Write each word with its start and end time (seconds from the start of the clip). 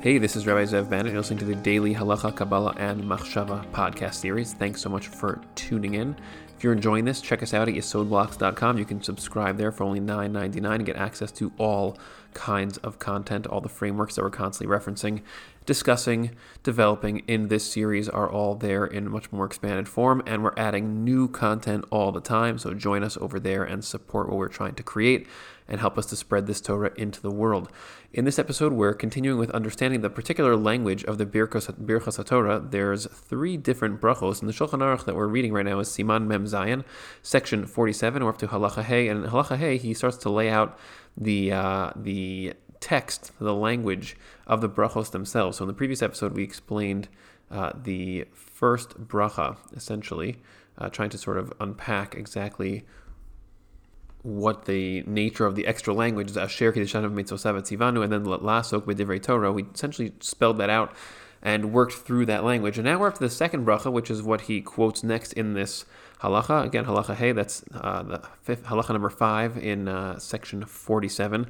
Hey, 0.00 0.18
this 0.18 0.36
is 0.36 0.46
Rabbi 0.46 0.62
Zev 0.62 0.90
Bennett. 0.90 1.12
You're 1.12 1.20
listening 1.20 1.38
to 1.38 1.46
the 1.46 1.54
daily 1.54 1.94
Halacha, 1.94 2.36
Kabbalah, 2.36 2.74
and 2.76 3.02
Machshava 3.02 3.68
podcast 3.72 4.14
series. 4.14 4.52
Thanks 4.52 4.82
so 4.82 4.90
much 4.90 5.08
for 5.08 5.40
tuning 5.54 5.94
in. 5.94 6.14
If 6.54 6.62
you're 6.62 6.74
enjoying 6.74 7.06
this, 7.06 7.20
check 7.20 7.42
us 7.42 7.54
out 7.54 7.68
at 7.68 7.74
yesodblocks.com. 7.74 8.78
You 8.78 8.84
can 8.84 9.02
subscribe 9.02 9.56
there 9.56 9.72
for 9.72 9.84
only 9.84 10.00
$9.99 10.00 10.74
and 10.74 10.86
get 10.86 10.96
access 10.96 11.32
to 11.32 11.50
all 11.58 11.98
kinds 12.34 12.76
of 12.78 12.98
content. 12.98 13.46
All 13.46 13.62
the 13.62 13.70
frameworks 13.70 14.14
that 14.14 14.22
we're 14.22 14.30
constantly 14.30 14.74
referencing, 14.76 15.22
discussing, 15.64 16.32
developing 16.62 17.20
in 17.20 17.48
this 17.48 17.70
series 17.70 18.08
are 18.08 18.30
all 18.30 18.54
there 18.54 18.84
in 18.84 19.10
much 19.10 19.32
more 19.32 19.46
expanded 19.46 19.88
form, 19.88 20.22
and 20.26 20.44
we're 20.44 20.54
adding 20.56 21.04
new 21.04 21.26
content 21.26 21.84
all 21.90 22.12
the 22.12 22.20
time. 22.20 22.58
So 22.58 22.74
join 22.74 23.02
us 23.02 23.16
over 23.16 23.40
there 23.40 23.64
and 23.64 23.84
support 23.84 24.28
what 24.28 24.36
we're 24.36 24.48
trying 24.48 24.74
to 24.74 24.82
create 24.82 25.26
and 25.68 25.80
help 25.80 25.98
us 25.98 26.06
to 26.06 26.16
spread 26.16 26.46
this 26.46 26.60
Torah 26.60 26.92
into 26.96 27.20
the 27.20 27.30
world. 27.30 27.70
In 28.12 28.24
this 28.24 28.38
episode, 28.38 28.72
we're 28.72 28.94
continuing 28.94 29.38
with 29.38 29.50
understanding 29.50 30.00
the 30.00 30.10
particular 30.10 30.56
language 30.56 31.04
of 31.04 31.18
the 31.18 31.26
Birchos, 31.26 31.70
Birchos. 31.72 32.70
There's 32.70 33.06
three 33.06 33.56
different 33.56 34.00
brachos, 34.00 34.40
and 34.40 34.48
the 34.48 34.52
Shulchan 34.54 34.80
Aruch 34.80 35.04
that 35.04 35.16
we're 35.16 35.26
reading 35.26 35.52
right 35.52 35.64
now 35.64 35.78
is 35.80 35.88
Siman 35.88 36.26
Mem 36.26 36.44
Zayin, 36.44 36.84
section 37.22 37.66
47. 37.66 38.22
We're 38.22 38.30
up 38.30 38.38
to 38.38 38.48
Halacha 38.48 38.84
Hey, 38.84 39.08
and 39.08 39.24
in 39.24 39.30
Halacha 39.30 39.56
Hey, 39.56 39.76
he 39.76 39.94
starts 39.94 40.16
to 40.18 40.30
lay 40.30 40.48
out 40.48 40.78
the 41.16 41.52
uh, 41.52 41.90
the 41.96 42.54
text, 42.80 43.32
the 43.40 43.54
language 43.54 44.16
of 44.46 44.60
the 44.60 44.68
brachos 44.68 45.10
themselves. 45.10 45.58
So 45.58 45.64
in 45.64 45.68
the 45.68 45.74
previous 45.74 46.02
episode, 46.02 46.32
we 46.34 46.44
explained 46.44 47.08
uh, 47.50 47.72
the 47.74 48.26
first 48.32 49.08
bracha, 49.08 49.56
essentially, 49.74 50.38
uh, 50.78 50.88
trying 50.88 51.10
to 51.10 51.18
sort 51.18 51.38
of 51.38 51.52
unpack 51.60 52.14
exactly 52.14 52.84
what 54.26 54.64
the 54.64 55.04
nature 55.06 55.46
of 55.46 55.54
the 55.54 55.68
extra 55.68 55.94
language 55.94 56.30
is, 56.30 56.36
Asher 56.36 56.72
Kiddushan 56.72 57.04
Mitzvosav 57.12 57.54
Tzivanu, 57.60 58.02
and 58.02 58.12
then 58.12 58.24
the 58.24 58.38
Lasok 58.38 58.82
B'divrei 58.82 59.22
Torah. 59.22 59.52
We 59.52 59.66
essentially 59.72 60.12
spelled 60.20 60.58
that 60.58 60.68
out 60.68 60.92
and 61.42 61.72
worked 61.72 61.92
through 61.92 62.26
that 62.26 62.42
language. 62.42 62.76
And 62.76 62.86
now 62.86 62.98
we're 62.98 63.06
up 63.06 63.14
to 63.14 63.20
the 63.20 63.30
second 63.30 63.64
bracha, 63.64 63.92
which 63.92 64.10
is 64.10 64.24
what 64.24 64.42
he 64.42 64.60
quotes 64.60 65.04
next 65.04 65.32
in 65.34 65.54
this 65.54 65.84
halacha. 66.22 66.64
Again, 66.64 66.86
halacha 66.86 67.14
hey, 67.14 67.30
that's 67.30 67.64
uh, 67.72 68.02
the 68.02 68.22
fifth 68.42 68.64
halacha 68.64 68.90
number 68.90 69.10
five 69.10 69.56
in 69.56 69.86
uh, 69.86 70.18
section 70.18 70.64
47. 70.64 71.46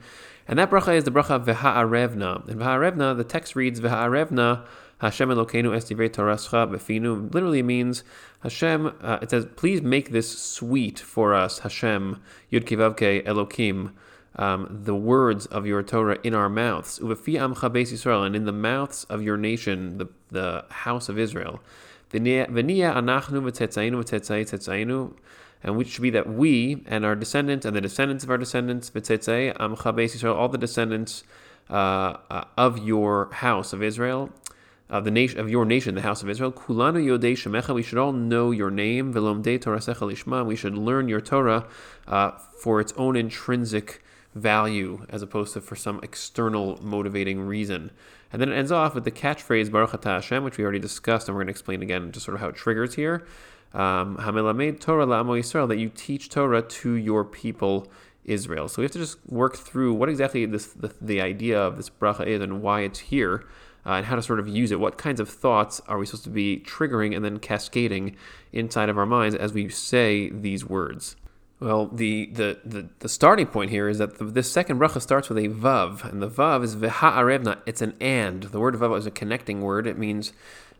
And 0.46 0.58
that 0.58 0.70
bracha 0.70 0.94
is 0.94 1.04
the 1.04 1.10
bracha 1.10 1.42
V'ha'arevna. 1.42 2.46
And 2.46 2.60
V'ha'arevna, 2.60 3.16
the 3.16 3.24
text 3.24 3.56
reads 3.56 3.80
V'ha'arevna 3.80 4.66
Hashem 4.98 5.28
Elokeinu 5.28 5.76
Es 5.76 5.84
Divrei 5.90 6.08
Torascha 6.08 6.66
Befinu. 6.70 7.32
Literally 7.32 7.62
means 7.62 8.02
Hashem, 8.40 8.94
uh, 9.02 9.18
it 9.20 9.30
says, 9.30 9.46
please 9.56 9.82
make 9.82 10.10
this 10.10 10.38
sweet 10.38 10.98
for 10.98 11.34
us, 11.34 11.58
Hashem, 11.58 12.22
Yud 12.50 12.66
Key 12.66 12.76
Vav 12.76 12.96
Key 12.96 13.20
Elokim, 13.26 13.92
um, 14.36 14.82
the 14.84 14.94
words 14.94 15.46
of 15.46 15.66
your 15.66 15.82
Torah 15.82 16.18
in 16.22 16.34
our 16.34 16.48
mouths, 16.48 16.98
Uvefi 16.98 17.34
Amcha 17.34 17.70
Beis 17.70 17.92
Yisrael, 17.92 18.24
and 18.24 18.34
in 18.34 18.44
the 18.44 18.52
mouths 18.52 19.04
of 19.04 19.22
your 19.22 19.36
nation, 19.36 19.98
the, 19.98 20.06
the 20.30 20.64
house 20.70 21.08
of 21.10 21.18
Israel. 21.18 21.60
And 22.12 22.22
which 25.76 25.88
should 25.88 26.02
be 26.02 26.10
that 26.10 26.28
we 26.28 26.84
and 26.86 27.04
our 27.04 27.16
descendants 27.16 27.66
and 27.66 27.74
the 27.74 27.80
descendants 27.80 28.24
of 28.24 28.30
our 28.30 28.38
descendants, 28.38 28.90
Amcha 28.90 29.52
Beis 29.58 30.16
Yisrael, 30.16 30.36
all 30.36 30.48
the 30.48 30.58
descendants 30.58 31.24
uh, 31.68 32.16
uh, 32.30 32.44
of 32.56 32.78
your 32.78 33.30
house 33.32 33.72
of 33.72 33.82
Israel, 33.82 34.30
of 34.88 35.04
the 35.04 35.10
nation 35.10 35.40
of 35.40 35.50
your 35.50 35.64
nation, 35.64 35.94
the 35.94 36.02
house 36.02 36.22
of 36.22 36.30
Israel. 36.30 36.52
Kulanu 36.52 37.04
yodei 37.04 37.32
shemecha. 37.32 37.74
We 37.74 37.82
should 37.82 37.98
all 37.98 38.12
know 38.12 38.50
your 38.50 38.70
name. 38.70 39.12
Velomdei 39.12 39.58
Torasecha 39.58 39.96
lishma. 39.96 40.46
We 40.46 40.56
should 40.56 40.76
learn 40.76 41.08
your 41.08 41.20
Torah 41.20 41.66
uh, 42.06 42.32
for 42.58 42.80
its 42.80 42.92
own 42.96 43.16
intrinsic 43.16 44.02
value, 44.34 45.04
as 45.08 45.22
opposed 45.22 45.54
to 45.54 45.60
for 45.60 45.74
some 45.74 45.98
external 46.02 46.78
motivating 46.82 47.40
reason. 47.40 47.90
And 48.32 48.40
then 48.40 48.50
it 48.50 48.56
ends 48.56 48.70
off 48.70 48.94
with 48.94 49.04
the 49.04 49.10
catchphrase 49.10 49.70
Baruch 49.70 50.04
Hashem, 50.04 50.44
which 50.44 50.58
we 50.58 50.64
already 50.64 50.78
discussed, 50.78 51.28
and 51.28 51.34
we're 51.34 51.40
going 51.40 51.48
to 51.48 51.52
explain 51.52 51.82
again 51.82 52.12
just 52.12 52.26
sort 52.26 52.34
of 52.34 52.40
how 52.40 52.48
it 52.48 52.54
triggers 52.54 52.94
here. 52.94 53.26
Um, 53.72 54.16
Hamelamed 54.18 54.80
Torah 54.80 55.06
la'amo 55.06 55.38
Yisrael, 55.38 55.68
that 55.68 55.78
you 55.78 55.88
teach 55.88 56.28
Torah 56.28 56.62
to 56.62 56.92
your 56.94 57.24
people. 57.24 57.90
Israel. 58.26 58.66
So 58.66 58.82
we 58.82 58.84
have 58.84 58.90
to 58.90 58.98
just 58.98 59.18
work 59.28 59.56
through 59.56 59.94
what 59.94 60.08
exactly 60.08 60.46
this 60.46 60.66
the, 60.66 60.92
the 61.00 61.20
idea 61.20 61.60
of 61.60 61.76
this 61.76 61.88
bracha 61.88 62.26
is 62.26 62.42
and 62.42 62.60
why 62.60 62.80
it's 62.80 62.98
here 62.98 63.44
uh, 63.86 63.92
and 63.92 64.06
how 64.06 64.16
to 64.16 64.22
sort 64.22 64.40
of 64.40 64.48
use 64.48 64.72
it. 64.72 64.80
What 64.80 64.98
kinds 64.98 65.20
of 65.20 65.28
thoughts 65.28 65.80
are 65.86 65.98
we 65.98 66.06
supposed 66.06 66.24
to 66.24 66.30
be 66.30 66.62
triggering 66.66 67.14
and 67.14 67.24
then 67.24 67.38
cascading 67.38 68.16
inside 68.52 68.88
of 68.88 68.98
our 68.98 69.06
minds 69.06 69.34
as 69.34 69.52
we 69.52 69.68
say 69.68 70.28
these 70.30 70.64
words? 70.64 71.16
Well, 71.58 71.86
the, 71.86 72.26
the, 72.26 72.58
the, 72.64 72.88
the 72.98 73.08
starting 73.08 73.46
point 73.46 73.70
here 73.70 73.88
is 73.88 73.98
that 73.98 74.18
the, 74.18 74.24
this 74.24 74.50
second 74.50 74.78
bracha 74.78 75.00
starts 75.00 75.30
with 75.30 75.38
a 75.38 75.48
vav, 75.48 76.04
and 76.04 76.20
the 76.20 76.28
vav 76.28 76.62
is 76.62 76.76
v'ha'arevna. 76.76 77.60
It's 77.64 77.80
an 77.80 77.94
and. 77.98 78.42
The 78.42 78.60
word 78.60 78.74
vav 78.74 78.96
is 78.98 79.06
a 79.06 79.10
connecting 79.10 79.62
word. 79.62 79.86
It 79.86 79.96
means 79.96 80.34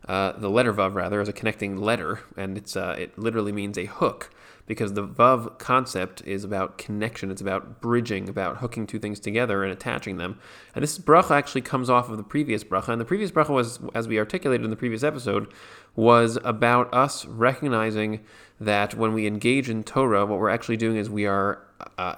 uh, 0.07 0.33
the 0.33 0.51
letter 0.51 0.75
vav 0.75 0.95
rather 0.95 1.21
is 1.23 1.29
a 1.29 1.33
connecting 1.33 1.79
letter, 1.79 2.21
and 2.37 2.59
it's 2.59 2.77
uh, 2.77 2.95
it 2.99 3.19
literally 3.19 3.53
means 3.53 3.79
a 3.79 3.87
hook 3.87 4.31
because 4.67 4.93
the 4.93 5.07
Vav 5.07 5.59
concept 5.59 6.23
is 6.27 6.45
about 6.45 6.77
connection. 6.77 7.31
It's 7.31 7.41
about 7.41 7.81
bridging, 7.81 8.29
about 8.29 8.59
hooking 8.59 8.87
two 8.87 8.99
things 8.99 9.21
together 9.21 9.63
and 9.63 9.73
attaching 9.73 10.17
them. 10.17 10.39
And 10.75 10.83
this 10.83 10.99
bracha 10.99 11.31
actually 11.31 11.63
comes 11.63 11.89
off 11.89 12.11
of 12.11 12.17
the 12.17 12.23
previous 12.23 12.65
bracha. 12.65 12.89
And 12.89 13.01
the 13.01 13.05
previous 13.05 13.31
bracha 13.31 13.51
was, 13.51 13.79
as 13.95 14.09
we 14.09 14.19
articulated 14.19 14.65
in 14.65 14.71
the 14.71 14.77
previous 14.77 15.03
episode, 15.03 15.53
was 15.95 16.39
about 16.45 16.93
us 16.93 17.25
recognizing 17.27 18.21
that 18.61 18.95
when 18.95 19.15
we 19.15 19.27
engage 19.27 19.71
in 19.71 19.85
Torah, 19.85 20.27
what 20.27 20.39
we're 20.39 20.51
actually 20.51 20.77
doing 20.77 20.97
is 20.97 21.09
we 21.09 21.27
are 21.27 21.63
uh, 21.97 22.17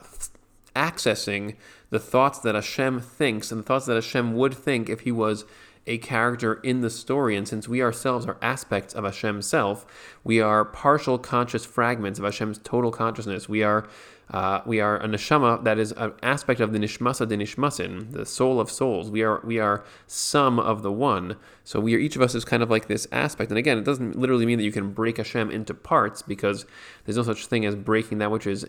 accessing 0.74 1.56
the 1.90 1.98
thoughts 1.98 2.38
that 2.40 2.54
Hashem 2.54 3.00
thinks 3.00 3.50
and 3.50 3.60
the 3.60 3.64
thoughts 3.64 3.86
that 3.86 3.94
Hashem 3.94 4.34
would 4.34 4.54
think 4.54 4.88
if 4.88 5.00
he 5.00 5.12
was 5.12 5.44
a 5.88 5.98
character 5.98 6.54
in 6.62 6.82
the 6.82 6.90
story. 6.90 7.36
And 7.36 7.48
since 7.48 7.66
we 7.66 7.82
ourselves 7.82 8.26
are 8.26 8.36
aspects 8.40 8.94
of 8.94 9.04
Hashem's 9.04 9.46
self, 9.46 9.86
we 10.22 10.40
are 10.40 10.64
partial 10.64 11.18
conscious 11.18 11.64
fragments 11.64 12.18
of 12.18 12.24
Hashem's 12.24 12.58
total 12.58 12.92
consciousness. 12.92 13.48
We 13.48 13.64
are 13.64 13.88
uh, 14.30 14.60
we 14.66 14.78
are 14.78 14.98
a 14.98 15.06
neshama 15.06 15.64
that 15.64 15.78
is 15.78 15.92
an 15.92 16.12
aspect 16.22 16.60
of 16.60 16.72
the 16.72 16.78
nishmasa 16.78 17.26
de 17.26 17.36
nishmasin, 17.36 18.12
the 18.12 18.26
soul 18.26 18.60
of 18.60 18.70
souls. 18.70 19.10
We 19.10 19.22
are 19.22 19.40
we 19.42 19.58
are 19.58 19.84
some 20.06 20.58
of 20.58 20.82
the 20.82 20.92
one. 20.92 21.36
So 21.64 21.80
we 21.80 21.94
are 21.94 21.98
each 21.98 22.14
of 22.14 22.20
us 22.20 22.34
is 22.34 22.44
kind 22.44 22.62
of 22.62 22.70
like 22.70 22.88
this 22.88 23.08
aspect. 23.10 23.50
And 23.50 23.58
again, 23.58 23.78
it 23.78 23.84
doesn't 23.84 24.18
literally 24.18 24.44
mean 24.44 24.58
that 24.58 24.64
you 24.64 24.72
can 24.72 24.92
break 24.92 25.16
Hashem 25.16 25.50
into 25.50 25.72
parts 25.72 26.20
because 26.20 26.66
there's 27.04 27.16
no 27.16 27.22
such 27.22 27.46
thing 27.46 27.64
as 27.64 27.74
breaking 27.74 28.18
that 28.18 28.30
which 28.30 28.46
is 28.46 28.66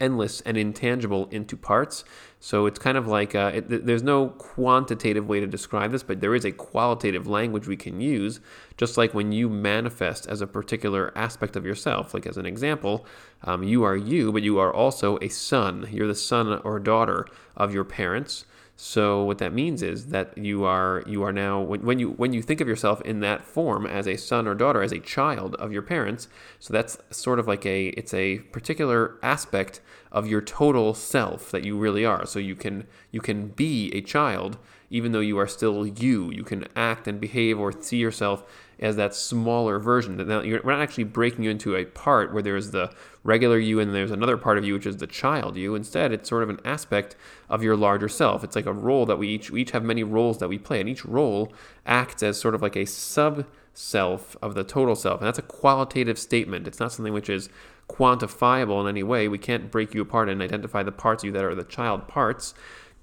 endless 0.00 0.40
and 0.40 0.56
intangible 0.56 1.26
into 1.26 1.56
parts. 1.56 2.02
So 2.42 2.64
it's 2.64 2.78
kind 2.78 2.96
of 2.96 3.06
like 3.06 3.34
uh, 3.34 3.52
it, 3.54 3.84
there's 3.86 4.02
no 4.02 4.28
quantitative 4.28 5.28
way 5.28 5.40
to 5.40 5.46
describe 5.46 5.92
this, 5.92 6.02
but 6.02 6.22
there 6.22 6.34
is 6.34 6.46
a 6.46 6.52
qualitative 6.52 7.26
language 7.26 7.66
we 7.66 7.76
can 7.76 8.00
use. 8.00 8.40
Just 8.78 8.96
like 8.96 9.12
when 9.12 9.30
you 9.30 9.50
manifest 9.50 10.26
as 10.26 10.40
a 10.40 10.46
particular 10.46 11.12
aspect 11.14 11.54
of 11.54 11.66
yourself, 11.66 12.14
like 12.14 12.26
as 12.26 12.38
an 12.38 12.46
example, 12.46 13.04
um, 13.44 13.62
you 13.62 13.84
are 13.84 13.96
you, 13.96 14.32
but 14.32 14.42
you 14.42 14.58
are 14.58 14.72
also 14.72 15.18
a 15.20 15.28
son. 15.28 15.86
You're 15.92 16.06
the 16.06 16.14
son 16.14 16.60
or 16.64 16.78
daughter 16.78 17.26
of 17.58 17.74
your 17.74 17.84
parents. 17.84 18.46
So 18.82 19.24
what 19.24 19.36
that 19.38 19.52
means 19.52 19.82
is 19.82 20.06
that 20.06 20.38
you 20.38 20.64
are 20.64 21.02
you 21.06 21.22
are 21.22 21.34
now 21.34 21.60
when, 21.60 21.84
when 21.84 21.98
you 21.98 22.12
when 22.12 22.32
you 22.32 22.40
think 22.40 22.62
of 22.62 22.66
yourself 22.66 23.02
in 23.02 23.20
that 23.20 23.44
form 23.44 23.84
as 23.84 24.08
a 24.08 24.16
son 24.16 24.48
or 24.48 24.54
daughter 24.54 24.82
as 24.82 24.90
a 24.90 24.98
child 24.98 25.54
of 25.56 25.70
your 25.70 25.82
parents. 25.82 26.28
So 26.60 26.72
that's 26.72 26.96
sort 27.10 27.38
of 27.38 27.46
like 27.46 27.66
a 27.66 27.88
it's 27.88 28.14
a 28.14 28.38
particular 28.38 29.18
aspect 29.22 29.82
of 30.10 30.26
your 30.26 30.40
total 30.40 30.94
self 30.94 31.50
that 31.50 31.62
you 31.62 31.76
really 31.76 32.06
are. 32.06 32.24
So 32.24 32.38
you 32.38 32.56
can 32.56 32.86
you 33.10 33.20
can 33.20 33.48
be 33.48 33.92
a 33.92 34.00
child 34.00 34.56
even 34.88 35.12
though 35.12 35.20
you 35.20 35.36
are 35.36 35.46
still 35.46 35.86
you. 35.86 36.30
You 36.30 36.42
can 36.42 36.66
act 36.74 37.06
and 37.06 37.20
behave 37.20 37.60
or 37.60 37.72
see 37.82 37.98
yourself 37.98 38.44
as 38.80 38.96
that 38.96 39.14
smaller 39.14 39.78
version. 39.78 40.16
Now, 40.16 40.40
we're 40.40 40.62
not 40.64 40.80
actually 40.80 41.04
breaking 41.04 41.44
you 41.44 41.50
into 41.50 41.76
a 41.76 41.84
part 41.84 42.32
where 42.32 42.42
there's 42.42 42.70
the 42.70 42.90
regular 43.22 43.58
you 43.58 43.78
and 43.78 43.94
there's 43.94 44.10
another 44.10 44.38
part 44.38 44.56
of 44.56 44.64
you, 44.64 44.72
which 44.74 44.86
is 44.86 44.96
the 44.96 45.06
child 45.06 45.56
you. 45.56 45.74
Instead, 45.74 46.12
it's 46.12 46.28
sort 46.28 46.42
of 46.42 46.48
an 46.48 46.60
aspect 46.64 47.14
of 47.50 47.62
your 47.62 47.76
larger 47.76 48.08
self. 48.08 48.42
It's 48.42 48.56
like 48.56 48.66
a 48.66 48.72
role 48.72 49.04
that 49.06 49.18
we 49.18 49.28
each, 49.28 49.50
we 49.50 49.60
each 49.62 49.72
have 49.72 49.84
many 49.84 50.02
roles 50.02 50.38
that 50.38 50.48
we 50.48 50.58
play, 50.58 50.80
and 50.80 50.88
each 50.88 51.04
role 51.04 51.52
acts 51.84 52.22
as 52.22 52.40
sort 52.40 52.54
of 52.54 52.62
like 52.62 52.76
a 52.76 52.86
sub 52.86 53.44
self 53.74 54.36
of 54.42 54.54
the 54.54 54.64
total 54.64 54.96
self. 54.96 55.20
And 55.20 55.26
that's 55.26 55.38
a 55.38 55.42
qualitative 55.42 56.18
statement. 56.18 56.66
It's 56.66 56.80
not 56.80 56.92
something 56.92 57.12
which 57.12 57.28
is 57.28 57.50
quantifiable 57.88 58.80
in 58.80 58.88
any 58.88 59.02
way. 59.02 59.28
We 59.28 59.38
can't 59.38 59.70
break 59.70 59.94
you 59.94 60.00
apart 60.00 60.28
and 60.28 60.40
identify 60.40 60.82
the 60.82 60.92
parts 60.92 61.22
of 61.22 61.26
you 61.26 61.32
that 61.32 61.44
are 61.44 61.54
the 61.54 61.64
child 61.64 62.08
parts. 62.08 62.54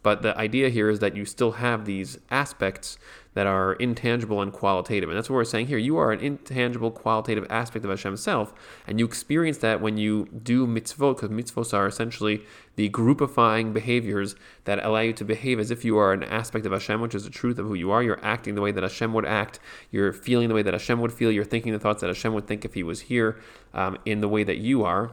But 0.08 0.22
the 0.22 0.38
idea 0.38 0.70
here 0.70 0.90
is 0.90 1.00
that 1.00 1.18
you 1.18 1.26
still 1.26 1.52
have 1.52 1.84
these 1.84 2.18
aspects 2.32 2.98
that 3.34 3.46
are 3.46 3.74
intangible 3.74 4.42
and 4.42 4.54
qualitative. 4.54 5.10
And 5.10 5.18
that's 5.18 5.30
what 5.30 5.36
we're 5.36 5.44
saying 5.44 5.68
here. 5.68 5.78
You 5.78 5.98
are 5.98 6.14
an 6.14 6.22
intangible, 6.22 6.92
qualitative 6.92 7.46
aspect 7.50 7.84
of 7.84 7.92
Hashem's 7.92 8.24
self, 8.24 8.54
and 8.88 9.00
you 9.00 9.06
experience 9.06 9.58
that 9.58 9.82
when 9.82 9.98
you 9.98 10.28
do 10.28 10.66
mitzvot, 10.66 11.18
because 11.18 11.30
mitzvot 11.30 11.74
are 11.74 11.88
essentially 11.88 12.42
the 12.78 12.90
groupifying 12.90 13.74
behaviors 13.74 14.38
that 14.64 14.82
allow 14.82 15.02
you 15.02 15.12
to 15.12 15.26
behave 15.26 15.60
as 15.60 15.72
if 15.72 15.84
you 15.84 15.98
are 15.98 16.14
an 16.14 16.24
aspect 16.24 16.66
of 16.66 16.72
Hashem, 16.72 17.02
which 17.02 17.14
is 17.14 17.26
the 17.26 17.30
truth 17.30 17.60
of 17.60 17.66
who 17.66 17.74
you 17.74 17.92
are. 17.92 18.02
You're 18.02 18.24
acting 18.24 18.56
the 18.56 18.62
way 18.62 18.72
that 18.72 18.84
Hashem 18.84 19.12
would 19.12 19.26
act. 19.26 19.60
You're 19.92 20.14
feeling 20.14 20.48
the 20.48 20.56
way 20.56 20.64
that 20.64 20.74
Hashem 20.74 21.02
would 21.02 21.12
feel. 21.12 21.34
You're 21.34 21.44
thinking 21.44 21.74
the 21.74 21.80
thoughts 21.80 22.00
that 22.00 22.08
Hashem 22.08 22.34
would 22.34 22.48
think 22.48 22.64
if 22.64 22.76
He 22.76 22.84
was 22.84 23.02
here 23.02 23.42
um, 23.74 23.98
in 24.06 24.22
the 24.22 24.30
way 24.30 24.46
that 24.46 24.60
you 24.60 24.86
are. 24.86 25.12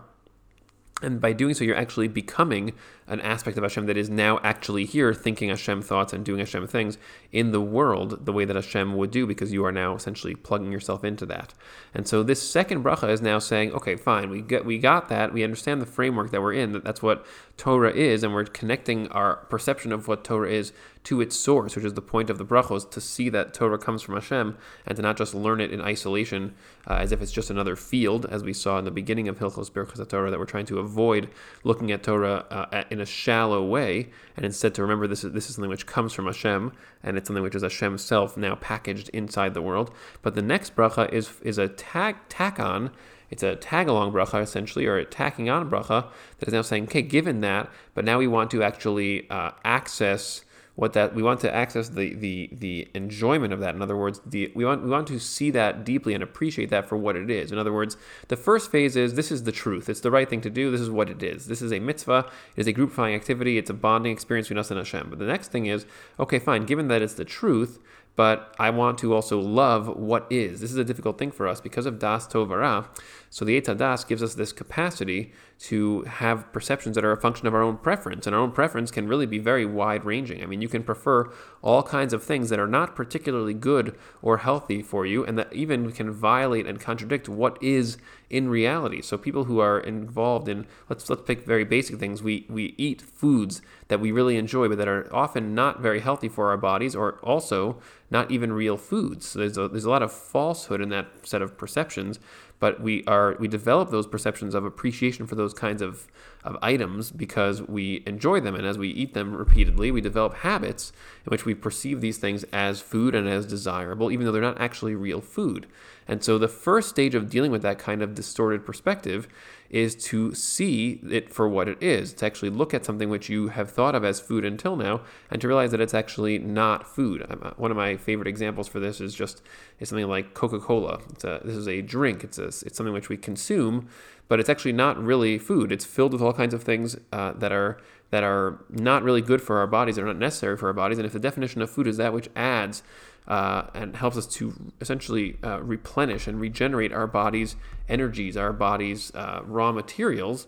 And 1.03 1.21
by 1.21 1.33
doing 1.33 1.55
so, 1.55 1.65
you're 1.65 1.77
actually 1.77 2.09
becoming 2.09 2.73
an 3.07 3.21
aspect 3.21 3.57
of 3.57 3.63
Hashem 3.63 3.87
that 3.87 3.97
is 3.97 4.09
now 4.09 4.41
actually 4.43 4.85
here, 4.85 5.13
thinking 5.13 5.49
Hashem 5.49 5.83
thoughts 5.83 6.13
and 6.13 6.25
doing 6.25 6.39
Hashem 6.39 6.67
things 6.67 6.99
in 7.33 7.53
the 7.53 7.61
world 7.61 8.25
the 8.25 8.33
way 8.33 8.45
that 8.45 8.57
Hashem 8.57 8.97
would 8.97 9.11
do, 9.11 9.27
because 9.27 9.53
you 9.53 9.65
are 9.65 9.73
now 9.73 9.95
essentially 9.95 10.35
plugging 10.35 10.73
yourself 10.73 11.05
into 11.05 11.27
that. 11.27 11.55
And 11.93 12.09
so 12.09 12.23
this 12.23 12.49
second 12.49 12.83
bracha 12.83 13.11
is 13.11 13.21
now 13.21 13.39
saying, 13.39 13.73
okay, 13.73 13.97
fine, 13.97 14.31
we 14.31 14.41
get 14.41 14.65
we 14.65 14.79
got 14.79 15.09
that, 15.09 15.33
we 15.33 15.45
understand 15.45 15.83
the 15.83 15.87
framework 15.87 16.31
that 16.31 16.43
we're 16.43 16.55
in, 16.55 16.73
that 16.73 16.85
that's 16.85 17.03
what 17.03 17.27
Torah 17.57 17.93
is, 17.93 18.23
and 18.23 18.35
we're 18.35 18.45
connecting 18.45 19.09
our 19.09 19.37
perception 19.47 19.93
of 19.93 20.09
what 20.09 20.25
Torah 20.25 20.51
is 20.51 20.73
to 21.05 21.21
its 21.21 21.37
source, 21.37 21.77
which 21.77 21.85
is 21.85 21.93
the 21.93 22.01
point 22.01 22.31
of 22.31 22.39
the 22.39 22.45
brachos, 22.45 22.91
to 22.91 23.01
see 23.01 23.29
that 23.29 23.53
Torah 23.53 23.79
comes 23.79 24.03
from 24.03 24.15
Hashem 24.15 24.57
and 24.87 24.97
to 24.97 25.03
not 25.03 25.17
just 25.17 25.35
learn 25.35 25.61
it 25.61 25.71
in 25.71 25.81
isolation 25.81 26.55
uh, 26.89 26.95
as 26.95 27.13
if 27.13 27.21
it's 27.21 27.31
just 27.31 27.51
another 27.51 27.77
field, 27.77 28.27
as 28.27 28.43
we 28.43 28.53
saw 28.53 28.79
in 28.79 28.85
the 28.85 28.91
beginning 28.91 29.29
of 29.29 29.39
Hilchos 29.39 29.71
Birchas 29.71 30.09
Torah, 30.09 30.31
that 30.31 30.39
we're 30.39 30.47
trying 30.47 30.67
to 30.67 30.79
avoid 30.79 31.29
looking 31.63 31.93
at 31.93 32.03
Torah 32.03 32.47
uh, 32.51 32.85
in 32.95 33.01
a 33.01 33.07
shallow 33.07 33.63
way, 33.63 34.09
and 34.37 34.47
instead 34.47 34.75
to 34.75 34.83
remember 34.83 35.07
this 35.07 35.25
is 35.25 35.33
this 35.33 35.49
is 35.49 35.57
something 35.57 35.71
which 35.71 35.87
comes 35.87 36.13
from 36.13 36.27
Hashem, 36.27 36.73
and 37.03 37.19
it's 37.19 37.29
something 37.29 37.43
which 37.43 37.55
is 37.55 37.63
Hashem's 37.63 38.03
self 38.03 38.37
now 38.37 38.55
packaged 38.55 39.11
inside 39.11 39.53
the 39.53 39.63
world. 39.63 39.95
But 40.23 40.35
the 40.35 40.43
next 40.43 40.75
bracha 40.75 41.13
is 41.13 41.33
is 41.43 41.59
a 41.59 41.69
tag 41.69 42.17
tack 42.29 42.59
on 42.59 42.91
it's 43.31 43.43
a 43.43 43.57
tag 43.57 43.89
along 43.89 44.13
bracha 44.13 44.41
essentially, 44.41 44.87
or 44.87 44.97
a 44.97 45.05
tacking 45.05 45.49
on 45.51 45.69
bracha 45.69 46.07
that 46.39 46.49
is 46.49 46.55
now 46.55 46.63
saying, 46.63 46.85
okay, 46.85 47.03
given 47.03 47.41
that, 47.41 47.69
but 47.95 48.05
now 48.05 48.19
we 48.19 48.29
want 48.29 48.51
to 48.53 48.63
actually 48.63 49.29
uh, 49.29 49.51
access 49.65 50.44
what 50.77 50.93
that 50.93 51.15
we 51.15 51.23
want 51.23 51.41
to 51.41 51.55
access 51.55 51.91
the 51.91 52.15
the 52.15 52.51
the 52.53 52.89
enjoyment 52.95 53.53
of 53.53 53.61
that. 53.61 53.75
In 53.75 53.83
other 53.83 53.97
words, 53.97 54.21
the 54.27 54.51
we 54.55 54.65
want 54.65 54.83
we 54.83 54.91
want 54.91 55.07
to 55.09 55.21
see 55.21 55.51
that 55.51 55.85
deeply 55.85 56.15
and 56.15 56.23
appreciate 56.23 56.71
that 56.71 56.89
for 56.89 56.97
what 56.97 57.17
it 57.17 57.31
is. 57.31 57.53
In 57.53 57.59
other 57.59 57.73
words, 57.73 57.97
the 58.29 58.37
first 58.37 58.73
phase 58.73 58.97
is 58.97 59.15
this 59.15 59.31
is 59.31 59.45
the 59.45 59.53
truth. 59.53 59.89
It's 59.89 60.01
the 60.01 60.11
right 60.11 60.29
thing 60.29 60.41
to 60.41 60.51
do. 60.51 60.71
This 60.71 60.81
is 60.81 60.91
what 60.91 61.09
it 61.09 61.23
is. 61.23 61.47
This 61.47 61.63
is 61.63 61.73
a 61.73 61.79
mitzvah. 61.79 62.29
It 62.57 62.61
is 62.61 62.67
a 62.67 62.73
groupifying 62.73 63.15
activity. 63.15 63.57
It's 63.57 63.71
a 63.71 63.75
bonding 63.75 64.13
experience 64.13 64.49
between 64.49 64.59
us 64.59 64.71
and 64.71 64.79
Hashem. 64.79 65.09
But 65.11 65.19
the 65.19 65.27
next 65.27 65.53
thing 65.53 65.67
is 65.67 65.87
okay, 66.19 66.39
fine. 66.39 66.65
Given 66.65 66.89
that 66.89 67.03
it's 67.03 67.15
the 67.15 67.25
truth, 67.25 67.79
but 68.17 68.55
I 68.59 68.71
want 68.71 68.99
to 68.99 69.15
also 69.15 69.41
love 69.41 69.89
what 69.89 70.27
is. 70.31 70.61
This 70.61 70.71
is 70.71 70.77
a 70.77 70.85
difficult 70.85 71.19
thing 71.19 71.31
for 71.31 71.49
us 71.49 71.61
because 71.61 71.87
of 71.87 71.99
Das 71.99 72.27
Tovara. 72.27 72.87
So 73.31 73.45
the 73.45 73.57
Eta 73.57 73.75
Das 73.75 74.05
gives 74.05 74.23
us 74.23 74.35
this 74.35 74.53
capacity 74.53 75.33
to 75.59 76.03
have 76.03 76.53
perceptions 76.53 76.95
that 76.95 77.05
are 77.05 77.13
a 77.13 77.21
function 77.21 77.47
of 77.47 77.55
our 77.55 77.63
own 77.63 77.77
preference. 77.77 78.27
And 78.27 78.35
our 78.35 78.43
own 78.43 78.53
preference 78.53 78.91
can 78.91 79.09
really 79.09 79.27
be 79.27 79.39
very 79.39 79.65
wide 79.65 80.05
ranging. 80.05 80.43
I 80.43 80.47
mean, 80.47 80.61
you 80.61 80.69
can 80.69 80.83
prefer 80.83 81.31
all 81.63 81.83
kinds 81.83 82.13
of 82.13 82.23
things 82.23 82.51
that 82.51 82.59
are 82.59 82.67
not 82.67 82.95
particularly 82.95 83.55
good 83.55 83.97
or 84.21 84.39
healthy 84.39 84.83
for 84.83 85.07
you, 85.07 85.25
and 85.25 85.39
that 85.39 85.53
even 85.53 85.91
can 85.93 86.11
violate 86.11 86.67
and 86.67 86.81
contradict 86.81 87.29
what 87.29 87.63
is 87.63 87.97
in 88.29 88.49
reality. 88.49 89.01
So 89.01 89.17
people 89.17 89.45
who 89.45 89.61
are 89.61 89.79
involved 89.79 90.49
in 90.49 90.67
let's 90.89 91.09
let's 91.09 91.23
pick 91.23 91.47
very 91.47 91.65
basic 91.65 91.99
things. 91.99 92.23
We 92.23 92.47
we 92.49 92.75
eat 92.77 93.01
foods 93.01 93.63
that 93.89 94.01
we 94.01 94.11
really 94.13 94.37
enjoy, 94.37 94.69
but 94.69 94.79
that 94.79 94.89
are 94.89 95.09
often 95.15 95.55
not 95.55 95.81
very 95.81 96.01
healthy 96.01 96.29
for 96.29 96.51
our 96.51 96.57
bodies, 96.57 96.97
or 96.97 97.19
also 97.23 97.81
not 98.11 98.31
even 98.31 98.53
real 98.53 98.77
foods. 98.77 99.29
So 99.29 99.39
there's 99.39 99.57
a, 99.59 99.69
there's 99.69 99.85
a 99.85 99.91
lot 99.91 100.03
of 100.03 100.13
falsehood 100.13 100.81
in 100.81 100.89
that 100.91 101.07
set 101.23 101.43
of 101.43 101.57
perceptions 101.57 102.19
but 102.61 102.81
we 102.81 103.05
are 103.07 103.37
we 103.39 103.49
develop 103.49 103.91
those 103.91 104.07
perceptions 104.07 104.55
of 104.55 104.65
appreciation 104.65 105.27
for 105.27 105.35
those 105.35 105.55
kinds 105.55 105.83
of, 105.83 106.07
of 106.45 106.57
items 106.61 107.11
because 107.11 107.63
we 107.63 108.03
enjoy 108.07 108.39
them 108.39 108.55
and 108.55 108.67
as 108.67 108.77
we 108.77 108.89
eat 108.89 109.15
them 109.15 109.35
repeatedly 109.35 109.91
we 109.91 110.01
develop 110.01 110.35
habits 110.35 110.93
in 111.25 111.31
which 111.31 111.45
we 111.45 111.55
perceive 111.55 112.01
these 112.01 112.19
things 112.19 112.45
as 112.53 112.81
food 112.81 113.15
and 113.15 113.29
as 113.29 113.47
desirable 113.47 114.11
even 114.11 114.27
though 114.27 114.33
they're 114.33 114.43
not 114.43 114.61
actually 114.61 114.95
real 114.95 115.21
food 115.21 115.67
and 116.07 116.23
so 116.23 116.39
the 116.39 116.49
first 116.49 116.89
stage 116.91 117.15
of 117.15 117.31
dealing 117.31 117.51
with 117.51 117.63
that 117.63 117.79
kind 117.79 118.03
of 118.03 118.15
distorted 118.15 118.65
perspective 118.65 119.27
is 119.71 119.95
to 119.97 120.33
see 120.35 121.01
it 121.11 121.33
for 121.33 121.49
what 121.49 121.69
it 121.69 121.83
is, 121.83 122.13
to 122.13 122.27
actually 122.27 122.51
look 122.51 122.73
at 122.73 122.85
something 122.85 123.09
which 123.09 123.29
you 123.29 123.49
have 123.49 123.71
thought 123.71 123.95
of 123.95 124.05
as 124.05 124.21
food 124.21 124.45
until 124.45 124.77
now, 124.77 125.01
and 125.31 125.41
to 125.41 125.49
realize 125.49 125.71
that 125.73 125.81
it's 125.81 125.95
actually 125.95 126.39
not 126.39 126.87
food. 126.87 127.27
Uh, 127.29 127.51
one 127.57 127.71
of 127.71 127.77
my 127.77 127.97
favorite 127.97 128.29
examples 128.29 128.69
for 128.69 128.79
this 128.79 129.01
is 129.01 129.15
just 129.15 129.43
is 129.81 129.89
something 129.89 130.07
like 130.07 130.35
Coca-Cola. 130.35 131.01
this 131.21 131.57
is 131.57 131.67
a 131.67 131.83
drink. 131.83 132.23
It's 132.23 132.39
a, 132.39 132.45
it's 132.45 132.77
something 132.77 132.93
which 132.93 133.09
we 133.09 133.17
consume, 133.17 133.89
but 134.29 134.41
it's 134.41 134.49
actually 134.49 134.73
not 134.73 135.03
really 135.03 135.39
food. 135.39 135.71
It's 135.73 135.85
filled 135.85 136.13
with 136.13 136.23
all 136.23 136.33
kinds 136.33 136.55
of 136.55 136.63
things 136.63 136.97
uh, 137.13 137.33
that 137.35 137.53
are 137.53 137.79
that 138.11 138.23
are 138.23 138.65
not 138.71 139.03
really 139.03 139.21
good 139.21 139.43
for 139.43 139.59
our 139.59 139.67
bodies. 139.67 139.97
They're 139.97 140.05
not 140.05 140.19
necessary 140.19 140.57
for 140.57 140.69
our 140.69 140.73
bodies. 140.73 140.99
And 140.99 141.07
if 141.07 141.13
the 141.13 141.19
definition 141.19 141.61
of 141.63 141.71
food 141.71 141.89
is 141.89 141.97
that 141.97 142.13
which 142.13 142.29
adds 142.37 142.83
uh, 143.27 143.65
and 143.75 143.97
helps 143.97 144.17
us 144.17 144.27
to 144.27 144.55
essentially 144.81 145.37
uh, 145.43 145.61
replenish 145.63 146.27
and 146.29 146.41
regenerate 146.41 146.93
our 146.93 147.07
body's 147.07 147.57
energies, 147.89 148.37
our 148.37 148.53
body's 148.53 149.13
uh, 149.15 149.41
raw 149.45 149.73
materials. 149.73 150.47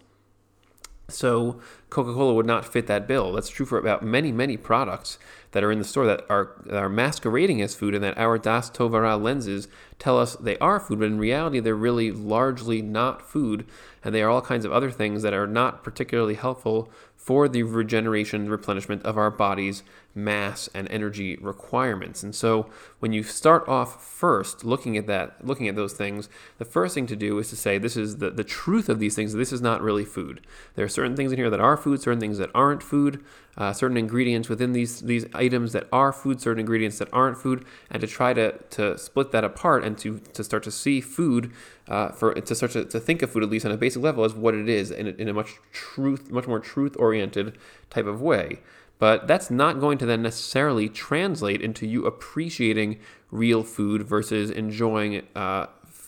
So 1.08 1.60
Coca 1.88 2.12
Cola 2.12 2.34
would 2.34 2.46
not 2.46 2.64
fit 2.64 2.88
that 2.88 3.06
bill. 3.06 3.32
That's 3.32 3.48
true 3.48 3.66
for 3.66 3.78
about 3.78 4.02
many, 4.02 4.32
many 4.32 4.56
products 4.56 5.18
that 5.52 5.62
are 5.62 5.70
in 5.70 5.78
the 5.78 5.84
store 5.84 6.04
that 6.06 6.26
are, 6.28 6.50
that 6.66 6.82
are 6.82 6.88
masquerading 6.88 7.62
as 7.62 7.74
food 7.74 7.94
and 7.94 8.02
that 8.02 8.18
our 8.18 8.38
Das 8.38 8.70
Tovara 8.70 9.20
lenses 9.20 9.68
tell 9.98 10.18
us 10.18 10.34
they 10.36 10.58
are 10.58 10.80
food, 10.80 10.98
but 10.98 11.06
in 11.06 11.18
reality, 11.18 11.60
they're 11.60 11.74
really 11.74 12.10
largely 12.10 12.82
not 12.82 13.22
food. 13.22 13.64
And 14.02 14.14
they 14.14 14.22
are 14.22 14.28
all 14.28 14.42
kinds 14.42 14.64
of 14.64 14.72
other 14.72 14.90
things 14.90 15.22
that 15.22 15.32
are 15.32 15.46
not 15.46 15.84
particularly 15.84 16.34
helpful 16.34 16.90
for 17.26 17.48
the 17.48 17.64
regeneration, 17.64 18.48
replenishment 18.48 19.02
of 19.02 19.18
our 19.18 19.32
body's 19.32 19.82
mass 20.14 20.70
and 20.72 20.88
energy 20.92 21.34
requirements. 21.38 22.22
And 22.22 22.32
so 22.32 22.70
when 23.00 23.12
you 23.12 23.24
start 23.24 23.66
off 23.66 24.00
first 24.00 24.64
looking 24.64 24.96
at 24.96 25.08
that, 25.08 25.44
looking 25.44 25.66
at 25.66 25.74
those 25.74 25.92
things, 25.92 26.28
the 26.58 26.64
first 26.64 26.94
thing 26.94 27.08
to 27.08 27.16
do 27.16 27.36
is 27.40 27.50
to 27.50 27.56
say 27.56 27.78
this 27.78 27.96
is 27.96 28.18
the, 28.18 28.30
the 28.30 28.44
truth 28.44 28.88
of 28.88 29.00
these 29.00 29.16
things. 29.16 29.32
This 29.32 29.52
is 29.52 29.60
not 29.60 29.82
really 29.82 30.04
food. 30.04 30.40
There 30.76 30.84
are 30.84 30.88
certain 30.88 31.16
things 31.16 31.32
in 31.32 31.38
here 31.38 31.50
that 31.50 31.58
are 31.58 31.76
food, 31.76 32.00
certain 32.00 32.20
things 32.20 32.38
that 32.38 32.50
aren't 32.54 32.80
food, 32.80 33.24
uh, 33.56 33.72
certain 33.72 33.96
ingredients 33.96 34.48
within 34.48 34.72
these 34.72 35.00
these 35.00 35.26
items 35.34 35.72
that 35.72 35.86
are 35.92 36.12
food, 36.12 36.40
certain 36.40 36.60
ingredients 36.60 36.98
that 36.98 37.08
aren't 37.12 37.38
food, 37.38 37.64
and 37.90 38.00
to 38.00 38.06
try 38.06 38.32
to, 38.32 38.52
to 38.70 38.98
split 38.98 39.32
that 39.32 39.44
apart 39.44 39.84
and 39.84 39.96
to, 39.98 40.18
to 40.32 40.44
start 40.44 40.62
to 40.62 40.70
see 40.70 41.00
food 41.00 41.52
uh, 41.88 42.10
for 42.10 42.34
to 42.34 42.54
start 42.54 42.72
to, 42.72 42.84
to 42.84 43.00
think 43.00 43.22
of 43.22 43.30
food 43.30 43.42
at 43.42 43.50
least 43.50 43.64
on 43.64 43.72
a 43.72 43.76
basic 43.76 44.02
level 44.02 44.24
as 44.24 44.34
what 44.34 44.54
it 44.54 44.68
is 44.68 44.90
in 44.90 45.06
a, 45.06 45.10
in 45.10 45.28
a 45.28 45.32
much 45.32 45.54
truth 45.72 46.30
much 46.30 46.46
more 46.46 46.60
truth 46.60 46.96
oriented 46.98 47.56
type 47.90 48.06
of 48.06 48.20
way. 48.20 48.60
But 48.98 49.26
that's 49.26 49.50
not 49.50 49.78
going 49.78 49.98
to 49.98 50.06
then 50.06 50.22
necessarily 50.22 50.88
translate 50.88 51.60
into 51.60 51.86
you 51.86 52.06
appreciating 52.06 52.98
real 53.30 53.62
food 53.62 54.02
versus 54.02 54.50
enjoying 54.50 55.26
uh, 55.34 55.66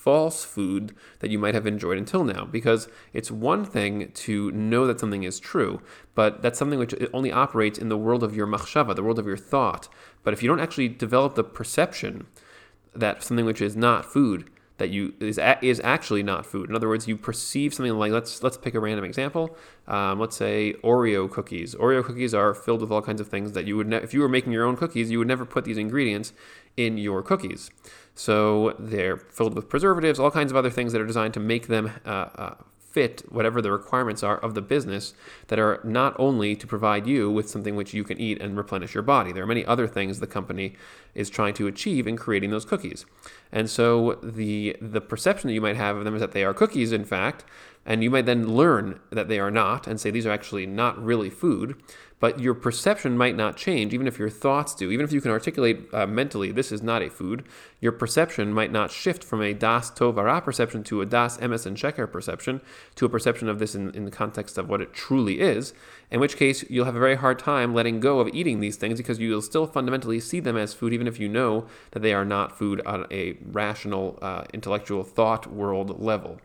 false 0.09 0.43
food 0.43 0.95
that 1.19 1.29
you 1.29 1.39
might 1.39 1.53
have 1.53 1.67
enjoyed 1.67 1.99
until 1.99 2.25
now. 2.25 2.47
Because 2.47 2.89
it's 3.13 3.31
one 3.31 3.63
thing 3.63 4.11
to 4.13 4.51
know 4.53 4.87
that 4.87 4.99
something 4.99 5.23
is 5.23 5.39
true, 5.39 5.83
but 6.15 6.41
that's 6.41 6.59
something 6.59 6.79
which 6.79 6.95
only 7.13 7.31
operates 7.31 7.79
in 7.79 7.91
the 7.91 7.99
world 7.99 8.23
of 8.23 8.35
your 8.35 8.47
machshava, 8.47 8.97
the 8.97 9.03
world 9.03 9.19
of 9.19 9.27
your 9.27 9.37
thought. 9.37 9.87
But 10.23 10.33
if 10.33 10.43
you 10.43 10.49
don't 10.49 10.61
actually 10.61 10.89
develop 10.89 11.35
the 11.35 11.45
perception 11.45 12.27
that 12.95 13.23
something 13.23 13.45
which 13.45 13.61
is 13.61 13.77
not 13.77 14.07
food 14.07 14.49
that 14.79 14.91
you 14.91 15.13
is 15.21 15.39
is 15.61 15.81
actually 15.85 16.23
not 16.23 16.47
food. 16.47 16.71
In 16.71 16.77
other 16.77 16.89
words, 16.89 17.07
you 17.07 17.17
perceive 17.17 17.75
something 17.75 17.93
like 17.99 18.13
let's 18.13 18.43
let's 18.43 18.57
pick 18.57 18.75
a 18.75 18.81
random 18.81 19.05
example. 19.05 19.57
Um, 19.87 20.19
let's 20.21 20.37
say 20.37 20.75
Oreo 20.83 21.31
cookies. 21.31 21.75
Oreo 21.75 22.03
cookies 22.03 22.33
are 22.33 22.55
filled 22.55 22.81
with 22.81 22.91
all 22.91 23.03
kinds 23.03 23.21
of 23.21 23.29
things 23.29 23.53
that 23.53 23.67
you 23.67 23.77
would 23.77 23.89
ne- 23.89 23.97
if 23.97 24.15
you 24.15 24.21
were 24.21 24.29
making 24.29 24.53
your 24.53 24.65
own 24.65 24.77
cookies, 24.77 25.11
you 25.11 25.19
would 25.19 25.29
never 25.29 25.45
put 25.45 25.65
these 25.65 25.79
ingredients 25.79 26.33
in 26.77 26.97
your 26.97 27.23
cookies. 27.23 27.71
So 28.19 28.75
they're 28.81 29.17
filled 29.17 29.55
with 29.55 29.69
preservatives, 29.69 30.19
all 30.19 30.33
kinds 30.33 30.51
of 30.51 30.57
other 30.57 30.71
things 30.71 30.93
that 30.93 31.01
are 31.01 31.07
designed 31.07 31.35
to 31.35 31.41
make 31.41 31.69
them 31.69 31.93
uh, 32.05 32.09
uh, 32.09 32.55
fit 32.81 33.23
whatever 33.29 33.63
the 33.63 33.71
requirements 33.71 34.25
are 34.25 34.39
of 34.39 34.55
the 34.55 34.61
business 34.61 35.15
that 35.47 35.61
are 35.61 35.79
not 35.85 36.17
only 36.19 36.57
to 36.57 36.67
provide 36.67 37.07
you 37.07 37.31
with 37.31 37.49
something 37.49 37.77
which 37.77 37.95
you 37.95 38.03
can 38.03 38.19
eat 38.19 38.43
and 38.43 38.57
replenish 38.57 38.93
your 38.93 39.05
body. 39.05 39.31
There 39.31 39.45
are 39.45 39.47
many 39.47 39.65
other 39.65 39.87
things 39.87 40.19
the 40.19 40.27
company 40.27 40.75
is 41.19 41.29
trying 41.29 41.55
to 41.55 41.67
achieve 41.67 42.07
in 42.07 42.17
creating 42.17 42.51
those 42.51 42.65
cookies. 42.65 43.05
And 43.53 43.69
so 43.69 44.19
the 44.23 44.77
the 44.81 45.01
perception 45.01 45.49
that 45.49 45.55
you 45.55 45.61
might 45.61 45.77
have 45.77 45.97
of 45.97 46.05
them 46.05 46.15
is 46.15 46.21
that 46.21 46.33
they 46.33 46.45
are 46.45 46.55
cookies 46.55 46.93
in 46.93 47.05
fact, 47.05 47.45
and 47.85 48.03
you 48.03 48.11
might 48.11 48.27
then 48.27 48.55
learn 48.55 49.01
that 49.11 49.29
they 49.29 49.39
are 49.39 49.51
not 49.51 49.87
and 49.87 50.01
say 50.01 50.11
these 50.11 50.27
are 50.27 50.31
actually 50.31 50.67
not 50.67 51.03
really 51.03 51.31
food 51.31 51.77
but 52.21 52.41
your 52.41 52.55
perception 52.55 53.17
might 53.17 53.37
not 53.37 53.57
change, 53.57 53.95
even 53.95 54.07
if 54.07 54.19
your 54.19 54.31
thoughts 54.31 54.75
do. 54.75 54.91
Even 54.91 55.05
if 55.05 55.13
you 55.13 55.21
can 55.21 55.31
articulate 55.31 55.89
uh, 55.93 56.07
mentally, 56.07 56.51
this 56.51 56.73
is 56.73 56.83
not 56.83 57.03
a 57.03 57.11
food, 57.11 57.45
your 57.81 57.93
perception 57.93 58.53
might 58.53 58.73
not 58.73 58.91
shift 58.91 59.23
from 59.23 59.41
a 59.41 59.55
das 59.55 59.91
tovara 59.91 60.43
perception 60.43 60.83
to 60.85 61.01
a 61.01 61.07
das 61.07 61.39
emes 61.39 61.65
and 61.65 61.77
sheker 61.77 62.11
perception, 62.11 62.61
to 62.97 63.07
a 63.07 63.09
perception 63.09 63.49
of 63.49 63.59
this 63.59 63.75
in, 63.75 63.95
in 63.95 64.05
the 64.05 64.11
context 64.11 64.59
of 64.59 64.69
what 64.69 64.81
it 64.81 64.93
truly 64.93 65.41
is, 65.41 65.73
in 66.11 66.21
which 66.21 66.37
case 66.37 66.65
you'll 66.71 66.85
have 66.85 66.97
a 66.97 67.01
very 67.01 67.17
hard 67.17 67.39
time 67.39 67.75
letting 67.75 68.01
go 68.01 68.21
of 68.21 68.29
eating 68.33 68.61
these 68.61 68.77
things 68.77 68.99
because 68.99 69.19
you'll 69.19 69.43
still 69.43 69.67
fundamentally 69.67 70.21
see 70.21 70.41
them 70.41 70.57
as 70.57 70.75
food, 70.75 70.93
even 70.93 71.07
if 71.07 71.21
you 71.21 71.29
know 71.29 71.67
that 71.91 72.01
they 72.01 72.13
are 72.13 72.25
not 72.25 72.57
food 72.57 72.81
on 72.87 73.07
a 73.11 73.37
rational, 73.45 74.19
uh, 74.23 74.45
intellectual 74.53 75.05
thought 75.05 75.53
world 75.53 76.01
level. 76.01 76.41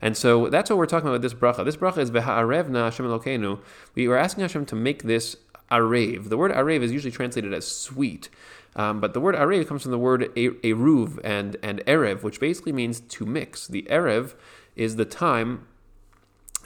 And 0.00 0.16
so 0.16 0.48
that's 0.48 0.70
what 0.70 0.76
we're 0.78 0.86
talking 0.86 1.08
about 1.08 1.20
with 1.20 1.22
this 1.22 1.34
bracha. 1.34 1.64
This 1.64 1.76
bracha 1.76 1.98
is 1.98 2.10
Beha'arevna 2.10 2.84
Hashem 2.84 3.06
Elokeinu. 3.06 3.60
We 3.94 4.06
were 4.06 4.16
asking 4.16 4.42
Hashem 4.42 4.66
to 4.66 4.76
make 4.76 5.02
this 5.02 5.36
arev. 5.70 6.28
The 6.28 6.36
word 6.36 6.52
arev 6.52 6.82
is 6.82 6.92
usually 6.92 7.10
translated 7.10 7.52
as 7.52 7.66
sweet. 7.66 8.28
Um, 8.76 9.00
but 9.00 9.12
the 9.12 9.20
word 9.20 9.34
arev 9.34 9.66
comes 9.66 9.82
from 9.82 9.90
the 9.90 9.98
word 9.98 10.32
eruv 10.36 11.18
and, 11.24 11.56
and 11.62 11.80
erev, 11.86 12.22
which 12.22 12.38
basically 12.38 12.72
means 12.72 13.00
to 13.00 13.26
mix. 13.26 13.66
The 13.66 13.82
erev 13.90 14.34
is 14.76 14.96
the 14.96 15.04
time 15.04 15.66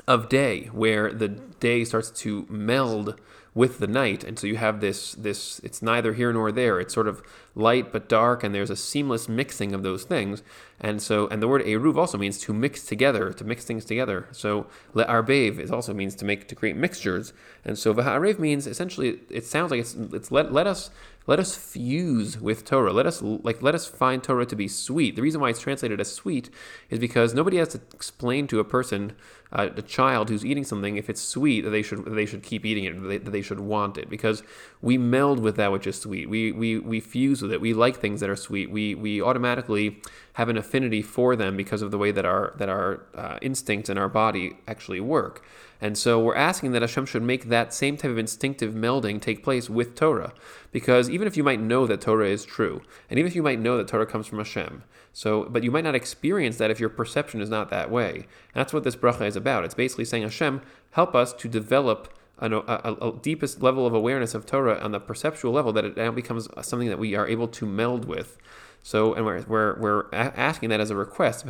of 0.07 0.29
day, 0.29 0.67
where 0.67 1.13
the 1.13 1.29
day 1.29 1.85
starts 1.85 2.11
to 2.11 2.47
meld 2.49 3.19
with 3.55 3.81
the 3.81 3.87
night, 3.87 4.25
and 4.25 4.39
so 4.39 4.47
you 4.47 4.57
have 4.57 4.81
this 4.81 5.13
this 5.13 5.61
it's 5.63 5.83
neither 5.83 6.15
here 6.15 6.33
nor 6.33 6.51
there. 6.51 6.81
It's 6.81 6.95
sort 6.95 7.07
of 7.07 7.23
light 7.55 7.93
but 7.93 8.09
dark, 8.09 8.43
and 8.43 8.55
there's 8.55 8.71
a 8.71 8.77
seamless 8.77 9.29
mixing 9.29 9.75
of 9.75 9.83
those 9.83 10.05
things. 10.05 10.43
And 10.81 11.03
so, 11.03 11.29
and 11.29 11.43
the 11.43 11.47
word 11.47 11.63
eruv 11.63 11.97
also 11.97 12.17
means 12.17 12.39
to 12.39 12.55
mix 12.55 12.83
together, 12.85 13.33
to 13.33 13.45
mix 13.45 13.65
things 13.65 13.85
together. 13.85 14.27
So 14.33 14.67
le'arbev 14.95 15.59
is 15.59 15.71
also 15.71 15.93
means 15.93 16.15
to 16.17 16.25
make 16.25 16.49
to 16.49 16.55
create 16.55 16.77
mixtures. 16.77 17.35
And 17.65 17.79
so 17.79 17.93
v'ha'arev 17.93 18.39
means 18.39 18.67
essentially 18.67 19.21
it 19.29 19.45
sounds 19.45 19.71
like 19.71 19.81
it's 19.81 19.95
it's 19.95 20.33
let 20.33 20.51
let 20.53 20.67
us 20.67 20.91
let 21.27 21.39
us 21.39 21.55
fuse 21.55 22.41
with 22.41 22.65
Torah. 22.65 22.93
Let 22.93 23.07
us 23.07 23.23
like 23.23 23.63
let 23.63 23.75
us 23.75 23.87
find 23.87 24.23
Torah 24.23 24.47
to 24.47 24.57
be 24.57 24.69
sweet. 24.69 25.17
The 25.17 25.23
reason 25.23 25.41
why 25.41 25.51
it's 25.51 25.61
translated 25.61 26.01
as 26.01 26.13
sweet 26.13 26.51
is 26.91 26.99
because 26.99 27.35
nobody 27.35 27.59
has 27.59 27.69
to 27.69 27.81
explain 27.95 28.47
to 28.49 28.59
a 28.59 28.65
person, 28.65 29.13
uh, 29.53 29.69
a 29.77 29.83
child 29.83 30.29
who's 30.29 30.45
eating 30.45 30.65
something, 30.65 30.97
if 30.97 31.09
it's 31.09 31.23
sweet 31.23 31.63
that 31.63 31.71
they 31.71 31.83
should 31.83 32.05
that 32.05 32.15
they 32.15 32.27
should 32.27 32.43
keep 32.43 32.65
eating 32.65 32.85
it, 32.85 33.01
that 33.01 33.09
they, 33.09 33.19
that 33.19 33.31
they 33.31 33.43
should 33.43 33.61
want 33.61 33.97
it, 33.97 34.11
because 34.11 34.43
we 34.81 34.99
meld 34.99 35.39
with 35.39 35.57
that 35.57 35.71
which 35.71 35.87
is 35.87 35.99
sweet. 35.99 36.29
We 36.29 36.53
we 36.53 36.79
we 36.79 37.01
fuse 37.01 37.43
with 37.43 37.53
it. 37.53 37.61
We 37.61 37.73
like 37.73 37.99
things 37.99 38.21
that 38.21 38.31
are 38.31 38.37
sweet. 38.37 38.71
We 38.71 38.95
we 38.95 39.23
automatically 39.23 40.01
have 40.35 40.49
an 40.49 40.57
affinity 40.57 41.03
for 41.03 41.37
them 41.37 41.57
because 41.57 41.83
of 41.83 41.91
the 41.91 41.99
way 41.99 42.11
that 42.11 42.25
our 42.25 42.55
that 42.57 42.69
our 42.69 43.05
uh, 43.15 43.39
instincts 43.43 43.91
in 43.91 43.99
our 43.99 44.09
body 44.09 44.57
actually 44.67 45.01
work. 45.01 45.45
And 45.81 45.99
so 45.99 46.21
we're 46.21 46.37
asking 46.37 46.73
that 46.73 46.83
Hashem 46.83 47.07
should 47.07 47.25
make 47.25 47.49
that 47.49 47.75
same 47.75 47.97
type 47.97 48.13
of 48.13 48.19
instinctive 48.19 48.73
melding 48.73 49.21
take 49.21 49.43
place 49.43 49.69
with 49.69 49.97
Torah. 49.97 50.33
Because 50.71 51.11
even 51.11 51.27
if 51.27 51.37
you 51.37 51.43
might 51.43 51.61
know 51.61 51.87
that 51.89 52.01
Torah 52.01 52.29
is 52.29 52.45
true, 52.45 52.83
and 53.11 53.19
even 53.19 53.29
if 53.29 53.35
you 53.35 53.43
might 53.43 53.59
know 53.59 53.77
that 53.77 53.89
Torah 53.89 54.07
comes 54.07 54.29
from 54.29 54.39
Hashem, 54.39 54.85
so 55.13 55.45
but 55.51 55.63
you 55.63 55.71
might 55.71 55.85
not 55.85 55.95
experience 55.95 56.57
that 56.59 56.71
if 56.71 56.81
your 56.81 56.89
perception 56.89 57.41
is 57.41 57.51
not 57.51 57.69
that 57.71 57.91
way. 57.91 58.15
And 58.15 58.27
that's 58.55 58.73
what 58.73 58.85
this 58.85 58.97
bracha 58.97 59.27
is 59.27 59.37
about. 59.37 59.65
It's 59.65 59.75
basically 59.75 60.05
saying, 60.05 60.23
Hashem, 60.23 60.63
help 60.93 61.15
us 61.15 61.33
to 61.35 61.49
develop 61.49 62.15
a, 62.39 62.51
a, 62.51 63.13
deepest 63.23 63.63
level 63.63 63.87
of 63.87 63.95
awareness 63.95 64.35
of 64.35 64.47
Torah 64.47 64.79
on 64.81 64.91
the 64.93 64.99
perceptual 64.99 65.53
level 65.53 65.73
that 65.75 65.85
it 65.85 65.97
now 65.97 66.11
becomes 66.11 66.49
something 66.63 66.89
that 66.89 66.99
we 66.99 67.15
are 67.15 67.27
able 67.27 67.49
to 67.49 67.67
meld 67.67 68.05
with. 68.07 68.37
So, 68.83 69.15
and 69.15 69.25
we're, 69.25 69.43
we're, 69.43 69.79
we're 69.79 70.05
asking 70.13 70.71
that 70.71 70.81
as 70.81 70.91
a 70.91 70.97
request. 70.97 71.47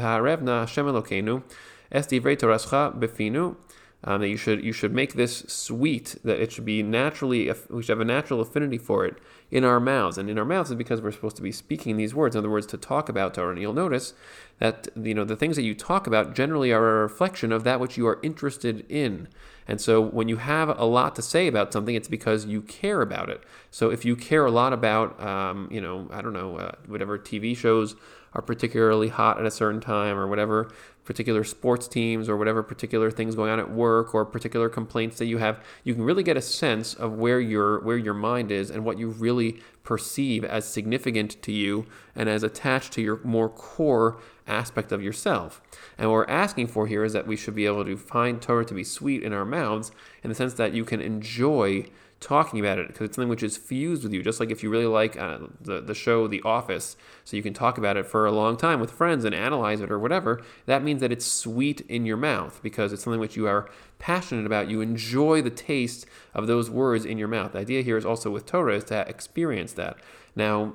Um, 4.04 4.20
that 4.20 4.28
you 4.28 4.36
should 4.36 4.64
you 4.64 4.72
should 4.72 4.92
make 4.92 5.12
this 5.14 5.44
sweet 5.46 6.16
that 6.24 6.40
it 6.40 6.50
should 6.50 6.64
be 6.64 6.82
naturally 6.82 7.52
we 7.70 7.82
should 7.82 7.92
have 7.92 8.00
a 8.00 8.04
natural 8.04 8.40
affinity 8.40 8.76
for 8.76 9.06
it 9.06 9.16
in 9.48 9.62
our 9.62 9.78
mouths. 9.78 10.18
And 10.18 10.28
in 10.28 10.40
our 10.40 10.44
mouths 10.44 10.70
is 10.70 10.76
because 10.76 11.00
we're 11.00 11.12
supposed 11.12 11.36
to 11.36 11.42
be 11.42 11.52
speaking 11.52 11.96
these 11.96 12.12
words. 12.12 12.34
In 12.34 12.40
other 12.40 12.50
words 12.50 12.66
to 12.68 12.76
talk 12.76 13.08
about 13.08 13.34
Torah. 13.34 13.52
And 13.52 13.60
you'll 13.60 13.72
notice 13.72 14.12
that 14.58 14.88
you 14.96 15.14
know 15.14 15.22
the 15.24 15.36
things 15.36 15.54
that 15.54 15.62
you 15.62 15.76
talk 15.76 16.08
about 16.08 16.34
generally 16.34 16.72
are 16.72 16.98
a 16.98 17.02
reflection 17.02 17.52
of 17.52 17.62
that 17.62 17.78
which 17.78 17.96
you 17.96 18.08
are 18.08 18.18
interested 18.24 18.84
in 18.88 19.28
and 19.68 19.80
so 19.80 20.00
when 20.00 20.28
you 20.28 20.36
have 20.36 20.68
a 20.78 20.84
lot 20.84 21.14
to 21.16 21.22
say 21.22 21.46
about 21.46 21.72
something 21.72 21.94
it's 21.94 22.08
because 22.08 22.46
you 22.46 22.62
care 22.62 23.00
about 23.00 23.28
it. 23.30 23.42
So 23.70 23.90
if 23.90 24.04
you 24.04 24.16
care 24.16 24.44
a 24.44 24.50
lot 24.50 24.72
about 24.72 25.20
um, 25.20 25.68
you 25.70 25.80
know 25.80 26.08
I 26.10 26.22
don't 26.22 26.32
know 26.32 26.56
uh, 26.56 26.72
whatever 26.86 27.18
TV 27.18 27.56
shows 27.56 27.94
are 28.34 28.42
particularly 28.42 29.08
hot 29.08 29.38
at 29.38 29.46
a 29.46 29.50
certain 29.50 29.80
time 29.80 30.16
or 30.16 30.26
whatever 30.26 30.72
particular 31.04 31.42
sports 31.44 31.88
teams 31.88 32.28
or 32.28 32.36
whatever 32.36 32.62
particular 32.62 33.10
things 33.10 33.34
going 33.34 33.50
on 33.50 33.58
at 33.58 33.70
work 33.70 34.14
or 34.14 34.24
particular 34.24 34.68
complaints 34.68 35.18
that 35.18 35.26
you 35.26 35.38
have 35.38 35.60
you 35.84 35.94
can 35.94 36.04
really 36.04 36.22
get 36.22 36.36
a 36.36 36.42
sense 36.42 36.94
of 36.94 37.12
where 37.12 37.40
your 37.40 37.80
where 37.80 37.96
your 37.96 38.14
mind 38.14 38.52
is 38.52 38.70
and 38.70 38.84
what 38.84 38.98
you 38.98 39.08
really 39.08 39.60
perceive 39.82 40.44
as 40.44 40.64
significant 40.64 41.42
to 41.42 41.52
you 41.52 41.84
and 42.14 42.28
as 42.28 42.42
attached 42.42 42.92
to 42.92 43.02
your 43.02 43.20
more 43.24 43.48
core 43.48 44.18
aspect 44.46 44.92
of 44.92 45.02
yourself 45.02 45.60
and 45.98 46.08
what 46.08 46.14
we're 46.14 46.26
asking 46.26 46.66
for 46.66 46.86
here 46.86 47.04
is 47.04 47.12
that 47.12 47.26
we 47.26 47.36
should 47.36 47.54
be 47.54 47.66
able 47.66 47.84
to 47.84 47.96
find 47.96 48.42
torah 48.42 48.64
to 48.64 48.74
be 48.74 48.84
sweet 48.84 49.22
in 49.22 49.32
our 49.32 49.44
mouths 49.44 49.92
in 50.22 50.28
the 50.28 50.34
sense 50.34 50.54
that 50.54 50.72
you 50.72 50.84
can 50.84 51.00
enjoy 51.00 51.84
talking 52.22 52.60
about 52.60 52.78
it 52.78 52.86
because 52.86 53.06
it's 53.06 53.16
something 53.16 53.28
which 53.28 53.42
is 53.42 53.56
fused 53.56 54.04
with 54.04 54.12
you. 54.12 54.22
Just 54.22 54.40
like 54.40 54.50
if 54.50 54.62
you 54.62 54.70
really 54.70 54.86
like 54.86 55.18
uh, 55.18 55.38
the 55.60 55.80
the 55.80 55.94
show 55.94 56.26
The 56.26 56.40
Office, 56.42 56.96
so 57.24 57.36
you 57.36 57.42
can 57.42 57.52
talk 57.52 57.76
about 57.76 57.96
it 57.96 58.06
for 58.06 58.24
a 58.24 58.32
long 58.32 58.56
time 58.56 58.80
with 58.80 58.90
friends 58.90 59.24
and 59.24 59.34
analyze 59.34 59.80
it 59.80 59.90
or 59.90 59.98
whatever. 59.98 60.40
That 60.64 60.82
means 60.82 61.00
that 61.00 61.12
it's 61.12 61.26
sweet 61.26 61.82
in 61.82 62.06
your 62.06 62.16
mouth 62.16 62.60
because 62.62 62.92
it's 62.92 63.02
something 63.02 63.20
which 63.20 63.36
you 63.36 63.46
are 63.46 63.68
passionate 63.98 64.46
about. 64.46 64.70
You 64.70 64.80
enjoy 64.80 65.42
the 65.42 65.50
taste 65.50 66.06
of 66.32 66.46
those 66.46 66.70
words 66.70 67.04
in 67.04 67.18
your 67.18 67.28
mouth. 67.28 67.52
The 67.52 67.58
idea 67.58 67.82
here 67.82 67.98
is 67.98 68.06
also 68.06 68.30
with 68.30 68.46
Torah 68.46 68.76
is 68.76 68.84
to 68.84 69.06
experience 69.08 69.72
that. 69.74 69.98
Now, 70.34 70.74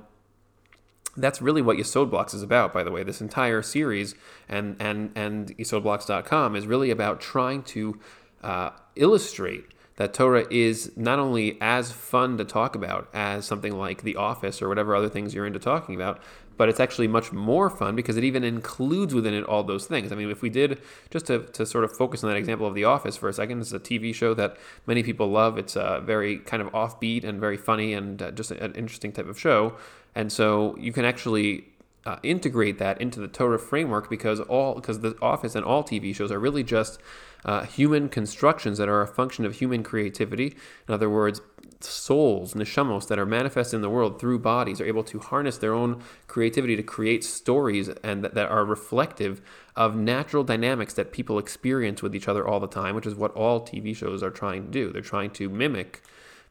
that's 1.18 1.42
really 1.42 1.62
what 1.62 1.78
Yesod 1.78 2.10
Blocks 2.10 2.34
is 2.34 2.44
about, 2.44 2.74
by 2.74 2.84
the 2.84 2.92
way. 2.92 3.04
This 3.04 3.22
entire 3.22 3.62
series 3.62 4.16
and 4.48 4.76
and 4.80 5.12
and 5.16 5.58
YesodBlocks.com 5.58 6.56
is 6.56 6.68
really 6.68 6.92
about 6.92 7.20
trying 7.20 7.64
to 7.64 8.00
uh, 8.44 8.70
illustrate 8.96 9.66
that 9.98 10.14
Torah 10.14 10.46
is 10.52 10.92
not 10.96 11.18
only 11.18 11.58
as 11.60 11.92
fun 11.92 12.38
to 12.38 12.46
talk 12.46 12.76
about 12.76 13.10
as 13.14 13.46
something 13.46 13.78
like 13.78 14.04
The 14.04 14.16
Office 14.16 14.62
or 14.62 14.70
whatever 14.70 14.96
other 14.96 15.10
things 15.10 15.34
you're 15.34 15.48
into 15.48 15.60
talking 15.60 15.96
about, 15.96 16.22
but 16.56 16.70
it's 16.70 16.80
actually 16.80 17.08
much 17.08 17.32
more 17.32 17.70
fun 17.70 17.96
because 17.96 18.18
it 18.18 18.24
even 18.24 18.44
includes 18.44 19.14
within 19.14 19.34
it 19.34 19.44
all 19.44 19.64
those 19.64 19.86
things. 19.86 20.12
I 20.12 20.16
mean, 20.16 20.30
if 20.30 20.42
we 20.42 20.50
did, 20.50 20.80
just 21.10 21.28
to, 21.28 21.40
to 21.40 21.66
sort 21.66 21.84
of 21.84 21.96
focus 21.96 22.24
on 22.24 22.30
that 22.30 22.38
example 22.38 22.68
of 22.68 22.74
The 22.74 22.84
Office 22.84 23.16
for 23.16 23.30
a 23.30 23.34
second, 23.34 23.62
it's 23.62 23.72
a 23.72 23.80
TV 23.80 24.14
show 24.14 24.34
that 24.34 24.58
many 24.86 25.04
people 25.04 25.30
love. 25.30 25.58
It's 25.58 25.76
a 25.76 26.02
very 26.04 26.40
kind 26.40 26.62
of 26.62 26.72
offbeat 26.72 27.24
and 27.24 27.40
very 27.40 27.58
funny 27.58 27.94
and 27.94 28.22
uh, 28.22 28.32
just 28.32 28.52
an 28.52 28.74
interesting 28.74 29.12
type 29.12 29.28
of 29.28 29.40
show. 29.40 29.76
And 30.18 30.32
so 30.32 30.76
you 30.80 30.92
can 30.92 31.06
actually 31.06 31.66
uh, 32.04 32.18
integrate 32.24 32.80
that 32.80 33.00
into 33.00 33.20
the 33.20 33.28
Torah 33.28 33.60
framework 33.60 34.10
because 34.10 34.40
all 34.40 34.74
because 34.74 35.02
the 35.02 35.16
Office 35.22 35.54
and 35.54 35.64
all 35.64 35.84
TV 35.84 36.16
shows 36.16 36.32
are 36.32 36.40
really 36.40 36.64
just 36.64 37.00
uh, 37.46 37.66
human 37.66 38.10
constructions 38.10 38.80
that 38.80 38.90
are 38.90 39.04
a 39.04 39.08
function 39.08 39.46
of 39.46 39.58
human 39.58 39.84
creativity. 39.84 40.56
In 40.88 40.94
other 40.96 41.08
words, 41.08 41.40
souls, 41.82 42.56
neshamos 42.56 43.08
that 43.10 43.20
are 43.20 43.28
manifest 43.28 43.76
in 43.76 43.82
the 43.82 43.92
world 43.92 44.20
through 44.20 44.40
bodies 44.40 44.82
are 44.82 44.88
able 44.88 45.04
to 45.04 45.20
harness 45.20 45.60
their 45.60 45.76
own 45.76 46.02
creativity 46.26 46.76
to 46.76 46.82
create 46.82 47.24
stories 47.24 47.88
and 48.04 48.24
that, 48.24 48.34
that 48.34 48.50
are 48.50 48.66
reflective 48.66 49.40
of 49.76 49.96
natural 49.96 50.44
dynamics 50.44 50.96
that 50.96 51.12
people 51.12 51.38
experience 51.38 52.02
with 52.02 52.16
each 52.16 52.28
other 52.28 52.48
all 52.48 52.60
the 52.60 52.66
time, 52.66 52.96
which 52.96 53.06
is 53.06 53.14
what 53.14 53.32
all 53.36 53.62
TV 53.62 53.96
shows 53.96 54.24
are 54.24 54.32
trying 54.32 54.66
to 54.66 54.72
do. 54.72 54.92
They're 54.92 55.04
trying 55.04 55.30
to 55.34 55.48
mimic 55.48 56.02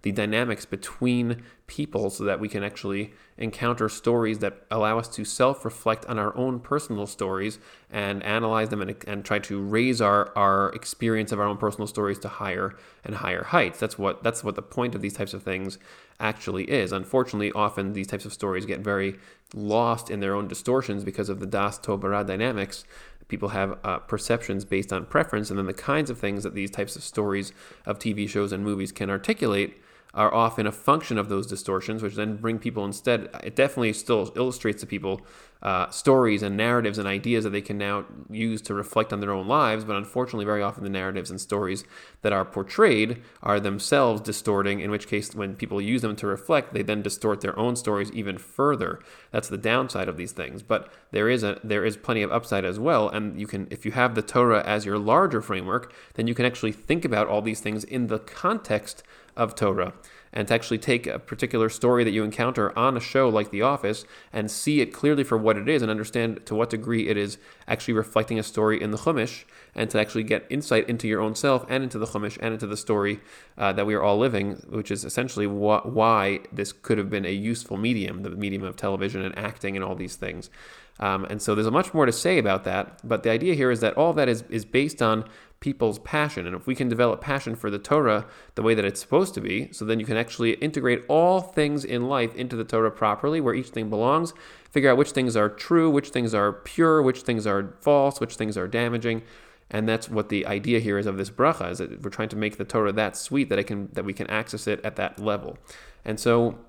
the 0.06 0.12
dynamics 0.12 0.64
between 0.64 1.42
people 1.66 2.10
so 2.10 2.22
that 2.22 2.38
we 2.38 2.48
can 2.48 2.62
actually 2.62 3.12
encounter 3.38 3.88
stories 3.88 4.38
that 4.38 4.64
allow 4.70 5.00
us 5.00 5.08
to 5.08 5.24
self 5.24 5.64
reflect 5.64 6.06
on 6.06 6.16
our 6.16 6.36
own 6.36 6.60
personal 6.60 7.08
stories 7.08 7.58
and 7.90 8.22
analyze 8.22 8.68
them 8.68 8.80
and, 8.80 8.94
and 9.08 9.24
try 9.24 9.40
to 9.40 9.60
raise 9.60 10.00
our, 10.00 10.30
our 10.38 10.68
experience 10.74 11.32
of 11.32 11.40
our 11.40 11.46
own 11.46 11.56
personal 11.56 11.88
stories 11.88 12.20
to 12.20 12.28
higher 12.28 12.76
and 13.02 13.16
higher 13.16 13.42
heights. 13.42 13.80
That's 13.80 13.98
what 13.98 14.22
that's 14.22 14.44
what 14.44 14.54
the 14.54 14.62
point 14.62 14.94
of 14.94 15.00
these 15.00 15.14
types 15.14 15.34
of 15.34 15.42
things 15.42 15.76
actually 16.20 16.70
is. 16.70 16.92
Unfortunately, 16.92 17.50
often 17.50 17.92
these 17.92 18.06
types 18.06 18.24
of 18.24 18.32
stories 18.32 18.64
get 18.64 18.78
very 18.78 19.18
lost 19.54 20.08
in 20.08 20.20
their 20.20 20.36
own 20.36 20.46
distortions 20.46 21.02
because 21.02 21.28
of 21.28 21.40
the 21.40 21.46
Das 21.46 21.80
Tovara 21.80 22.24
dynamics 22.24 22.84
people 23.26 23.48
have 23.48 23.76
uh, 23.82 23.98
perceptions 23.98 24.64
based 24.64 24.92
on 24.92 25.04
preference, 25.04 25.50
and 25.50 25.58
then 25.58 25.66
the 25.66 25.74
kinds 25.74 26.10
of 26.10 26.16
things 26.16 26.44
that 26.44 26.54
these 26.54 26.70
types 26.70 26.94
of 26.94 27.02
stories 27.02 27.52
of 27.84 27.98
TV 27.98 28.28
shows 28.28 28.52
and 28.52 28.62
movies 28.62 28.92
can 28.92 29.10
articulate 29.10 29.82
are 30.16 30.32
often 30.32 30.66
a 30.66 30.72
function 30.72 31.18
of 31.18 31.28
those 31.28 31.46
distortions, 31.46 32.02
which 32.02 32.14
then 32.14 32.36
bring 32.36 32.58
people 32.58 32.84
instead. 32.84 33.28
It 33.44 33.54
definitely 33.54 33.92
still 33.92 34.32
illustrates 34.34 34.80
to 34.80 34.86
people 34.86 35.20
uh, 35.62 35.90
stories 35.90 36.42
and 36.42 36.56
narratives 36.56 36.98
and 36.98 37.08
ideas 37.08 37.44
that 37.44 37.50
they 37.50 37.60
can 37.60 37.76
now 37.76 38.04
use 38.30 38.62
to 38.62 38.74
reflect 38.74 39.12
on 39.12 39.20
their 39.20 39.32
own 39.32 39.46
lives. 39.46 39.84
But 39.84 39.96
unfortunately, 39.96 40.44
very 40.44 40.62
often 40.62 40.84
the 40.84 40.90
narratives 40.90 41.30
and 41.30 41.40
stories 41.40 41.84
that 42.22 42.32
are 42.32 42.44
portrayed 42.44 43.22
are 43.42 43.60
themselves 43.60 44.20
distorting, 44.22 44.80
in 44.80 44.90
which 44.90 45.06
case, 45.06 45.34
when 45.34 45.54
people 45.54 45.80
use 45.80 46.02
them 46.02 46.16
to 46.16 46.26
reflect, 46.26 46.72
they 46.72 46.82
then 46.82 47.02
distort 47.02 47.42
their 47.42 47.58
own 47.58 47.76
stories 47.76 48.10
even 48.12 48.38
further. 48.38 49.00
That's 49.32 49.48
the 49.48 49.58
downside 49.58 50.08
of 50.08 50.16
these 50.16 50.32
things. 50.32 50.62
But 50.62 50.90
there 51.10 51.28
is 51.28 51.42
a 51.42 51.60
there 51.62 51.84
is 51.84 51.96
plenty 51.96 52.22
of 52.22 52.32
upside 52.32 52.64
as 52.64 52.78
well. 52.78 53.08
And 53.08 53.38
you 53.38 53.46
can, 53.46 53.66
if 53.70 53.84
you 53.84 53.92
have 53.92 54.14
the 54.14 54.22
Torah 54.22 54.62
as 54.64 54.86
your 54.86 54.98
larger 54.98 55.42
framework, 55.42 55.92
then 56.14 56.26
you 56.26 56.34
can 56.34 56.46
actually 56.46 56.72
think 56.72 57.04
about 57.04 57.28
all 57.28 57.42
these 57.42 57.60
things 57.60 57.84
in 57.84 58.06
the 58.06 58.18
context 58.18 59.02
of 59.36 59.54
Torah 59.54 59.92
and 60.32 60.48
to 60.48 60.54
actually 60.54 60.78
take 60.78 61.06
a 61.06 61.18
particular 61.18 61.68
story 61.70 62.04
that 62.04 62.10
you 62.10 62.22
encounter 62.22 62.76
on 62.78 62.94
a 62.94 63.00
show 63.00 63.28
like 63.28 63.50
The 63.50 63.62
Office 63.62 64.04
and 64.32 64.50
see 64.50 64.82
it 64.82 64.92
clearly 64.92 65.24
for 65.24 65.38
what 65.38 65.56
it 65.56 65.66
is 65.66 65.80
and 65.80 65.90
understand 65.90 66.44
to 66.44 66.54
what 66.54 66.70
degree 66.70 67.08
it 67.08 67.16
is 67.16 67.38
actually 67.66 67.94
reflecting 67.94 68.38
a 68.38 68.42
story 68.42 68.82
in 68.82 68.90
the 68.90 68.98
Chumash 68.98 69.44
and 69.74 69.88
to 69.90 69.98
actually 69.98 70.24
get 70.24 70.46
insight 70.50 70.88
into 70.90 71.08
your 71.08 71.22
own 71.22 71.34
self 71.34 71.64
and 71.70 71.82
into 71.82 71.98
the 71.98 72.06
Chumash 72.06 72.36
and 72.40 72.52
into 72.52 72.66
the 72.66 72.76
story 72.76 73.20
uh, 73.56 73.72
that 73.72 73.86
we 73.86 73.94
are 73.94 74.02
all 74.02 74.18
living, 74.18 74.56
which 74.68 74.90
is 74.90 75.04
essentially 75.04 75.46
wh- 75.46 75.86
why 75.86 76.40
this 76.52 76.70
could 76.70 76.98
have 76.98 77.08
been 77.08 77.24
a 77.24 77.32
useful 77.32 77.78
medium, 77.78 78.22
the 78.22 78.30
medium 78.30 78.62
of 78.62 78.76
television 78.76 79.22
and 79.22 79.36
acting 79.38 79.74
and 79.74 79.84
all 79.84 79.94
these 79.94 80.16
things. 80.16 80.50
Um, 80.98 81.24
and 81.26 81.40
so 81.40 81.54
there's 81.54 81.70
much 81.70 81.92
more 81.92 82.06
to 82.06 82.12
say 82.12 82.38
about 82.38 82.64
that, 82.64 83.00
but 83.06 83.22
the 83.22 83.30
idea 83.30 83.54
here 83.54 83.70
is 83.70 83.80
that 83.80 83.94
all 83.94 84.12
that 84.14 84.28
is, 84.28 84.44
is 84.48 84.64
based 84.64 85.02
on 85.02 85.24
people's 85.66 85.98
passion. 85.98 86.46
And 86.46 86.54
if 86.54 86.68
we 86.68 86.76
can 86.76 86.88
develop 86.88 87.20
passion 87.20 87.56
for 87.56 87.70
the 87.70 87.78
Torah 87.80 88.24
the 88.54 88.62
way 88.62 88.72
that 88.72 88.84
it's 88.84 89.00
supposed 89.00 89.34
to 89.34 89.40
be, 89.40 89.72
so 89.72 89.84
then 89.84 89.98
you 89.98 90.06
can 90.06 90.16
actually 90.16 90.52
integrate 90.52 91.02
all 91.08 91.40
things 91.40 91.84
in 91.84 92.08
life 92.08 92.32
into 92.36 92.54
the 92.54 92.62
Torah 92.62 92.92
properly, 92.92 93.40
where 93.40 93.52
each 93.52 93.70
thing 93.70 93.90
belongs, 93.90 94.32
figure 94.70 94.88
out 94.88 94.96
which 94.96 95.10
things 95.10 95.34
are 95.34 95.48
true, 95.48 95.90
which 95.90 96.10
things 96.10 96.34
are 96.34 96.52
pure, 96.52 97.02
which 97.02 97.22
things 97.22 97.48
are 97.48 97.74
false, 97.80 98.20
which 98.20 98.36
things 98.36 98.56
are 98.56 98.68
damaging. 98.68 99.22
And 99.68 99.88
that's 99.88 100.08
what 100.08 100.28
the 100.28 100.46
idea 100.46 100.78
here 100.78 100.98
is 100.98 101.06
of 101.06 101.16
this 101.16 101.30
bracha 101.30 101.72
is 101.72 101.78
that 101.78 102.00
we're 102.00 102.10
trying 102.10 102.28
to 102.28 102.36
make 102.36 102.58
the 102.58 102.64
Torah 102.64 102.92
that 102.92 103.16
sweet 103.16 103.48
that 103.48 103.58
it 103.58 103.64
can 103.64 103.88
that 103.94 104.04
we 104.04 104.12
can 104.12 104.28
access 104.28 104.68
it 104.68 104.80
at 104.84 104.94
that 104.94 105.18
level. 105.18 105.58
And 106.04 106.20
so 106.20 106.60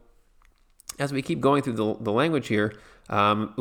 as 1.00 1.14
we 1.14 1.22
keep 1.22 1.40
going 1.40 1.62
through 1.62 1.74
the, 1.74 1.96
the 2.00 2.12
language 2.12 2.48
here, 2.48 2.74
um, 3.10 3.54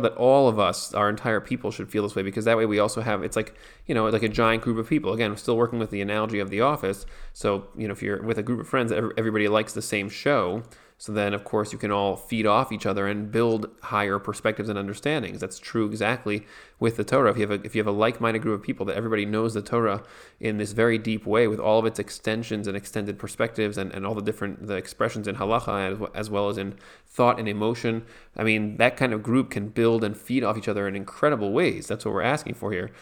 that 0.00 0.14
all 0.16 0.48
of 0.48 0.58
us, 0.58 0.92
our 0.92 1.08
entire 1.08 1.40
people, 1.40 1.70
should 1.70 1.90
feel 1.90 2.02
this 2.02 2.14
way 2.14 2.22
because 2.22 2.44
that 2.44 2.56
way 2.56 2.66
we 2.66 2.78
also 2.78 3.00
have 3.00 3.22
it's 3.22 3.36
like 3.36 3.54
you 3.86 3.94
know 3.94 4.06
like 4.08 4.22
a 4.22 4.28
giant 4.28 4.62
group 4.62 4.76
of 4.76 4.88
people. 4.88 5.12
Again, 5.12 5.30
I'm 5.30 5.36
still 5.36 5.56
working 5.56 5.78
with 5.78 5.90
the 5.90 6.02
analogy 6.02 6.40
of 6.40 6.50
the 6.50 6.60
office. 6.60 7.06
So 7.32 7.68
you 7.76 7.88
know 7.88 7.92
if 7.92 8.02
you're 8.02 8.22
with 8.22 8.38
a 8.38 8.42
group 8.42 8.60
of 8.60 8.68
friends, 8.68 8.92
everybody 8.92 9.48
likes 9.48 9.72
the 9.72 9.82
same 9.82 10.10
show. 10.10 10.62
So 11.04 11.12
then, 11.12 11.34
of 11.34 11.44
course, 11.44 11.70
you 11.70 11.78
can 11.78 11.90
all 11.90 12.16
feed 12.16 12.46
off 12.46 12.72
each 12.72 12.86
other 12.86 13.06
and 13.06 13.30
build 13.30 13.68
higher 13.82 14.18
perspectives 14.18 14.70
and 14.70 14.78
understandings. 14.78 15.38
That's 15.38 15.58
true 15.58 15.84
exactly 15.84 16.46
with 16.80 16.96
the 16.96 17.04
Torah. 17.04 17.30
If 17.30 17.36
you 17.36 17.46
have 17.46 17.50
a, 17.50 17.62
if 17.62 17.74
you 17.74 17.80
have 17.80 17.86
a 17.86 17.92
like-minded 17.92 18.40
group 18.40 18.60
of 18.60 18.64
people 18.64 18.86
that 18.86 18.96
everybody 18.96 19.26
knows 19.26 19.52
the 19.52 19.60
Torah 19.60 20.02
in 20.40 20.56
this 20.56 20.72
very 20.72 20.96
deep 20.96 21.26
way, 21.26 21.46
with 21.46 21.60
all 21.60 21.78
of 21.78 21.84
its 21.84 21.98
extensions 21.98 22.66
and 22.66 22.74
extended 22.74 23.18
perspectives 23.18 23.76
and, 23.76 23.92
and 23.92 24.06
all 24.06 24.14
the 24.14 24.22
different 24.22 24.66
the 24.66 24.76
expressions 24.76 25.28
in 25.28 25.36
halacha 25.36 25.92
as, 25.92 26.08
as 26.14 26.30
well 26.30 26.48
as 26.48 26.56
in 26.56 26.74
thought 27.06 27.38
and 27.38 27.48
emotion, 27.48 28.06
I 28.34 28.42
mean, 28.42 28.78
that 28.78 28.96
kind 28.96 29.12
of 29.12 29.22
group 29.22 29.50
can 29.50 29.68
build 29.68 30.04
and 30.04 30.16
feed 30.16 30.42
off 30.42 30.56
each 30.56 30.68
other 30.68 30.88
in 30.88 30.96
incredible 30.96 31.52
ways. 31.52 31.86
That's 31.86 32.06
what 32.06 32.14
we're 32.14 32.22
asking 32.22 32.54
for 32.54 32.72
here 32.72 32.92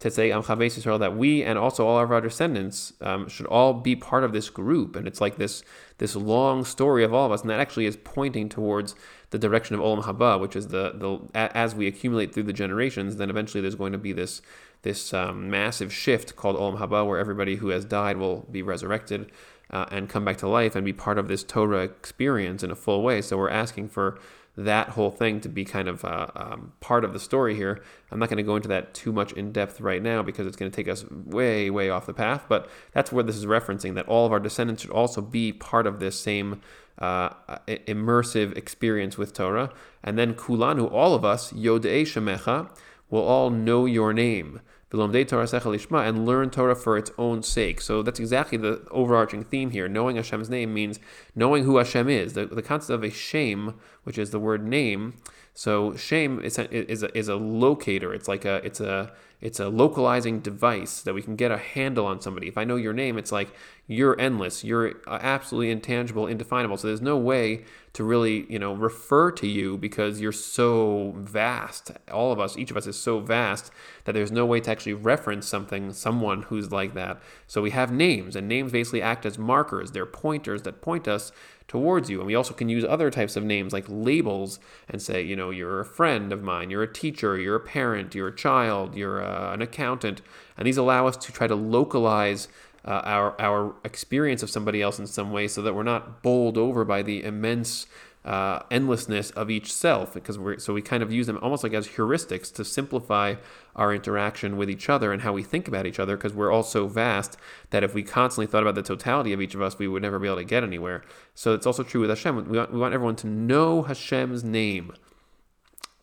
that 0.00 1.16
we 1.16 1.42
and 1.42 1.58
also 1.58 1.86
all 1.86 1.98
of 1.98 2.12
our 2.12 2.20
descendants 2.20 2.92
um, 3.00 3.28
should 3.28 3.46
all 3.46 3.72
be 3.72 3.96
part 3.96 4.24
of 4.24 4.32
this 4.32 4.50
group. 4.50 4.96
And 4.96 5.06
it's 5.06 5.20
like 5.20 5.36
this 5.36 5.62
this 5.98 6.14
long 6.16 6.64
story 6.64 7.04
of 7.04 7.14
all 7.14 7.26
of 7.26 7.32
us, 7.32 7.42
and 7.42 7.50
that 7.50 7.60
actually 7.60 7.86
is 7.86 7.96
pointing 7.96 8.48
towards 8.48 8.94
the 9.30 9.38
direction 9.38 9.74
of 9.74 9.80
Olam 9.80 10.02
Haba, 10.02 10.38
which 10.40 10.56
is 10.56 10.68
the 10.68 10.92
the 10.94 11.20
as 11.34 11.74
we 11.74 11.86
accumulate 11.86 12.34
through 12.34 12.42
the 12.44 12.52
generations, 12.52 13.16
then 13.16 13.30
eventually 13.30 13.60
there's 13.60 13.74
going 13.74 13.92
to 13.92 13.98
be 13.98 14.12
this 14.12 14.42
this 14.82 15.14
um, 15.14 15.50
massive 15.50 15.92
shift 15.92 16.36
called 16.36 16.56
Olam 16.56 16.78
Haba, 16.78 17.06
where 17.06 17.18
everybody 17.18 17.56
who 17.56 17.68
has 17.68 17.84
died 17.84 18.16
will 18.16 18.46
be 18.50 18.62
resurrected. 18.62 19.30
Uh, 19.70 19.86
and 19.90 20.10
come 20.10 20.26
back 20.26 20.36
to 20.36 20.46
life 20.46 20.76
and 20.76 20.84
be 20.84 20.92
part 20.92 21.18
of 21.18 21.26
this 21.26 21.42
Torah 21.42 21.82
experience 21.84 22.62
in 22.62 22.70
a 22.70 22.76
full 22.76 23.02
way. 23.02 23.22
So 23.22 23.38
we're 23.38 23.48
asking 23.48 23.88
for 23.88 24.20
that 24.56 24.90
whole 24.90 25.10
thing 25.10 25.40
to 25.40 25.48
be 25.48 25.64
kind 25.64 25.88
of 25.88 26.04
uh, 26.04 26.28
um, 26.36 26.72
part 26.80 27.04
of 27.04 27.12
the 27.12 27.18
story 27.18 27.56
here. 27.56 27.82
I'm 28.10 28.18
not 28.20 28.28
going 28.28 28.36
to 28.36 28.44
go 28.44 28.54
into 28.54 28.68
that 28.68 28.94
too 28.94 29.12
much 29.12 29.32
in 29.32 29.50
depth 29.50 29.80
right 29.80 30.00
now 30.00 30.22
because 30.22 30.46
it's 30.46 30.56
going 30.56 30.70
to 30.70 30.76
take 30.76 30.88
us 30.88 31.04
way, 31.10 31.70
way 31.70 31.90
off 31.90 32.06
the 32.06 32.14
path. 32.14 32.44
But 32.48 32.68
that's 32.92 33.10
where 33.10 33.24
this 33.24 33.36
is 33.36 33.46
referencing 33.46 33.94
that 33.94 34.06
all 34.06 34.26
of 34.26 34.32
our 34.32 34.40
descendants 34.40 34.82
should 34.82 34.92
also 34.92 35.20
be 35.20 35.52
part 35.52 35.86
of 35.86 35.98
this 35.98 36.18
same 36.18 36.60
uh, 36.98 37.30
immersive 37.66 38.56
experience 38.56 39.18
with 39.18 39.32
Torah. 39.32 39.72
And 40.04 40.16
then 40.16 40.34
Kulanu, 40.34 40.90
all 40.92 41.14
of 41.14 41.24
us, 41.24 41.52
Yodei 41.52 42.02
Shemecha, 42.02 42.68
will 43.10 43.22
all 43.22 43.50
know 43.50 43.86
your 43.86 44.12
name 44.12 44.60
and 44.94 46.26
learn 46.26 46.50
Torah 46.50 46.76
for 46.76 46.96
its 46.96 47.10
own 47.18 47.42
sake. 47.42 47.80
So 47.80 48.02
that's 48.02 48.20
exactly 48.20 48.58
the 48.58 48.86
overarching 48.90 49.44
theme 49.44 49.70
here. 49.70 49.88
Knowing 49.88 50.16
Hashem's 50.16 50.50
name 50.50 50.72
means 50.72 51.00
knowing 51.34 51.64
who 51.64 51.76
Hashem 51.78 52.08
is. 52.08 52.34
The, 52.34 52.46
the 52.46 52.62
concept 52.62 52.90
of 52.90 53.04
a 53.04 53.10
shem, 53.10 53.78
which 54.04 54.18
is 54.18 54.30
the 54.30 54.38
word 54.38 54.66
name. 54.66 55.14
So 55.54 55.96
shem 55.96 56.40
is 56.40 56.58
a, 56.58 56.72
is 56.72 57.02
a, 57.02 57.16
is 57.16 57.28
a 57.28 57.36
locator. 57.36 58.12
It's 58.12 58.28
like 58.28 58.44
a 58.44 58.56
it's 58.64 58.80
a 58.80 59.12
it's 59.40 59.60
a 59.60 59.68
localizing 59.68 60.40
device 60.40 61.02
that 61.02 61.12
we 61.12 61.22
can 61.22 61.36
get 61.36 61.50
a 61.50 61.58
handle 61.58 62.06
on 62.06 62.20
somebody. 62.20 62.48
If 62.48 62.56
I 62.56 62.64
know 62.64 62.76
your 62.76 62.94
name, 62.94 63.18
it's 63.18 63.30
like 63.30 63.54
you're 63.86 64.18
endless, 64.18 64.64
you're 64.64 64.94
absolutely 65.06 65.70
intangible, 65.70 66.26
indefinable. 66.26 66.78
So 66.78 66.88
there's 66.88 67.02
no 67.02 67.18
way 67.18 67.64
to 67.94 68.02
really, 68.02 68.44
you 68.48 68.58
know, 68.58 68.74
refer 68.74 69.30
to 69.30 69.46
you 69.46 69.78
because 69.78 70.20
you're 70.20 70.32
so 70.32 71.14
vast. 71.16 71.92
All 72.12 72.32
of 72.32 72.40
us, 72.40 72.58
each 72.58 72.72
of 72.72 72.76
us 72.76 72.88
is 72.88 72.98
so 72.98 73.20
vast 73.20 73.70
that 74.04 74.12
there's 74.12 74.32
no 74.32 74.44
way 74.44 74.60
to 74.60 74.70
actually 74.70 74.94
reference 74.94 75.46
something, 75.46 75.92
someone 75.92 76.42
who's 76.42 76.72
like 76.72 76.94
that. 76.94 77.22
So 77.46 77.62
we 77.62 77.70
have 77.70 77.92
names, 77.92 78.34
and 78.34 78.48
names 78.48 78.72
basically 78.72 79.00
act 79.00 79.24
as 79.24 79.38
markers. 79.38 79.92
They're 79.92 80.06
pointers 80.06 80.62
that 80.62 80.82
point 80.82 81.06
us 81.06 81.30
towards 81.68 82.10
you. 82.10 82.18
And 82.18 82.26
we 82.26 82.34
also 82.34 82.52
can 82.52 82.68
use 82.68 82.84
other 82.84 83.10
types 83.10 83.36
of 83.36 83.44
names 83.44 83.72
like 83.72 83.86
labels 83.88 84.58
and 84.88 85.00
say, 85.00 85.22
you 85.22 85.36
know, 85.36 85.50
you're 85.50 85.80
a 85.80 85.84
friend 85.84 86.32
of 86.32 86.42
mine, 86.42 86.70
you're 86.70 86.82
a 86.82 86.92
teacher, 86.92 87.38
you're 87.38 87.56
a 87.56 87.60
parent, 87.60 88.14
you're 88.14 88.28
a 88.28 88.36
child, 88.36 88.96
you're 88.96 89.24
uh, 89.24 89.54
an 89.54 89.62
accountant. 89.62 90.20
And 90.58 90.66
these 90.66 90.76
allow 90.76 91.06
us 91.06 91.16
to 91.18 91.32
try 91.32 91.46
to 91.46 91.54
localize 91.54 92.48
uh, 92.84 93.00
our, 93.04 93.40
our 93.40 93.74
experience 93.84 94.42
of 94.42 94.50
somebody 94.50 94.82
else 94.82 94.98
in 94.98 95.06
some 95.06 95.32
way 95.32 95.48
so 95.48 95.62
that 95.62 95.74
we're 95.74 95.82
not 95.82 96.22
bowled 96.22 96.58
over 96.58 96.84
by 96.84 97.02
the 97.02 97.24
immense 97.24 97.86
uh, 98.24 98.60
endlessness 98.70 99.30
of 99.32 99.50
each 99.50 99.70
self 99.70 100.14
because 100.14 100.38
we're 100.38 100.58
so 100.58 100.72
we 100.72 100.80
kind 100.80 101.02
of 101.02 101.12
use 101.12 101.26
them 101.26 101.38
almost 101.42 101.62
like 101.62 101.74
as 101.74 101.88
heuristics 101.88 102.52
to 102.52 102.64
simplify 102.64 103.34
our 103.76 103.94
interaction 103.94 104.56
with 104.56 104.70
each 104.70 104.88
other 104.88 105.12
and 105.12 105.20
how 105.20 105.32
we 105.32 105.42
think 105.42 105.68
about 105.68 105.84
each 105.84 105.98
other 105.98 106.16
because 106.16 106.32
we're 106.32 106.50
all 106.50 106.62
so 106.62 106.86
vast 106.86 107.36
that 107.68 107.84
if 107.84 107.92
we 107.92 108.02
constantly 108.02 108.46
thought 108.46 108.62
about 108.62 108.74
the 108.74 108.82
totality 108.82 109.34
of 109.34 109.42
each 109.42 109.54
of 109.54 109.60
us 109.60 109.78
we 109.78 109.86
would 109.86 110.00
never 110.00 110.18
be 110.18 110.26
able 110.26 110.38
to 110.38 110.44
get 110.44 110.62
anywhere. 110.64 111.02
So 111.34 111.52
it's 111.52 111.66
also 111.66 111.82
true 111.82 112.00
with 112.00 112.08
Hashem. 112.08 112.48
We 112.48 112.56
want, 112.56 112.72
we 112.72 112.78
want 112.78 112.94
everyone 112.94 113.16
to 113.16 113.26
know 113.26 113.82
Hashem's 113.82 114.42
name. 114.42 114.94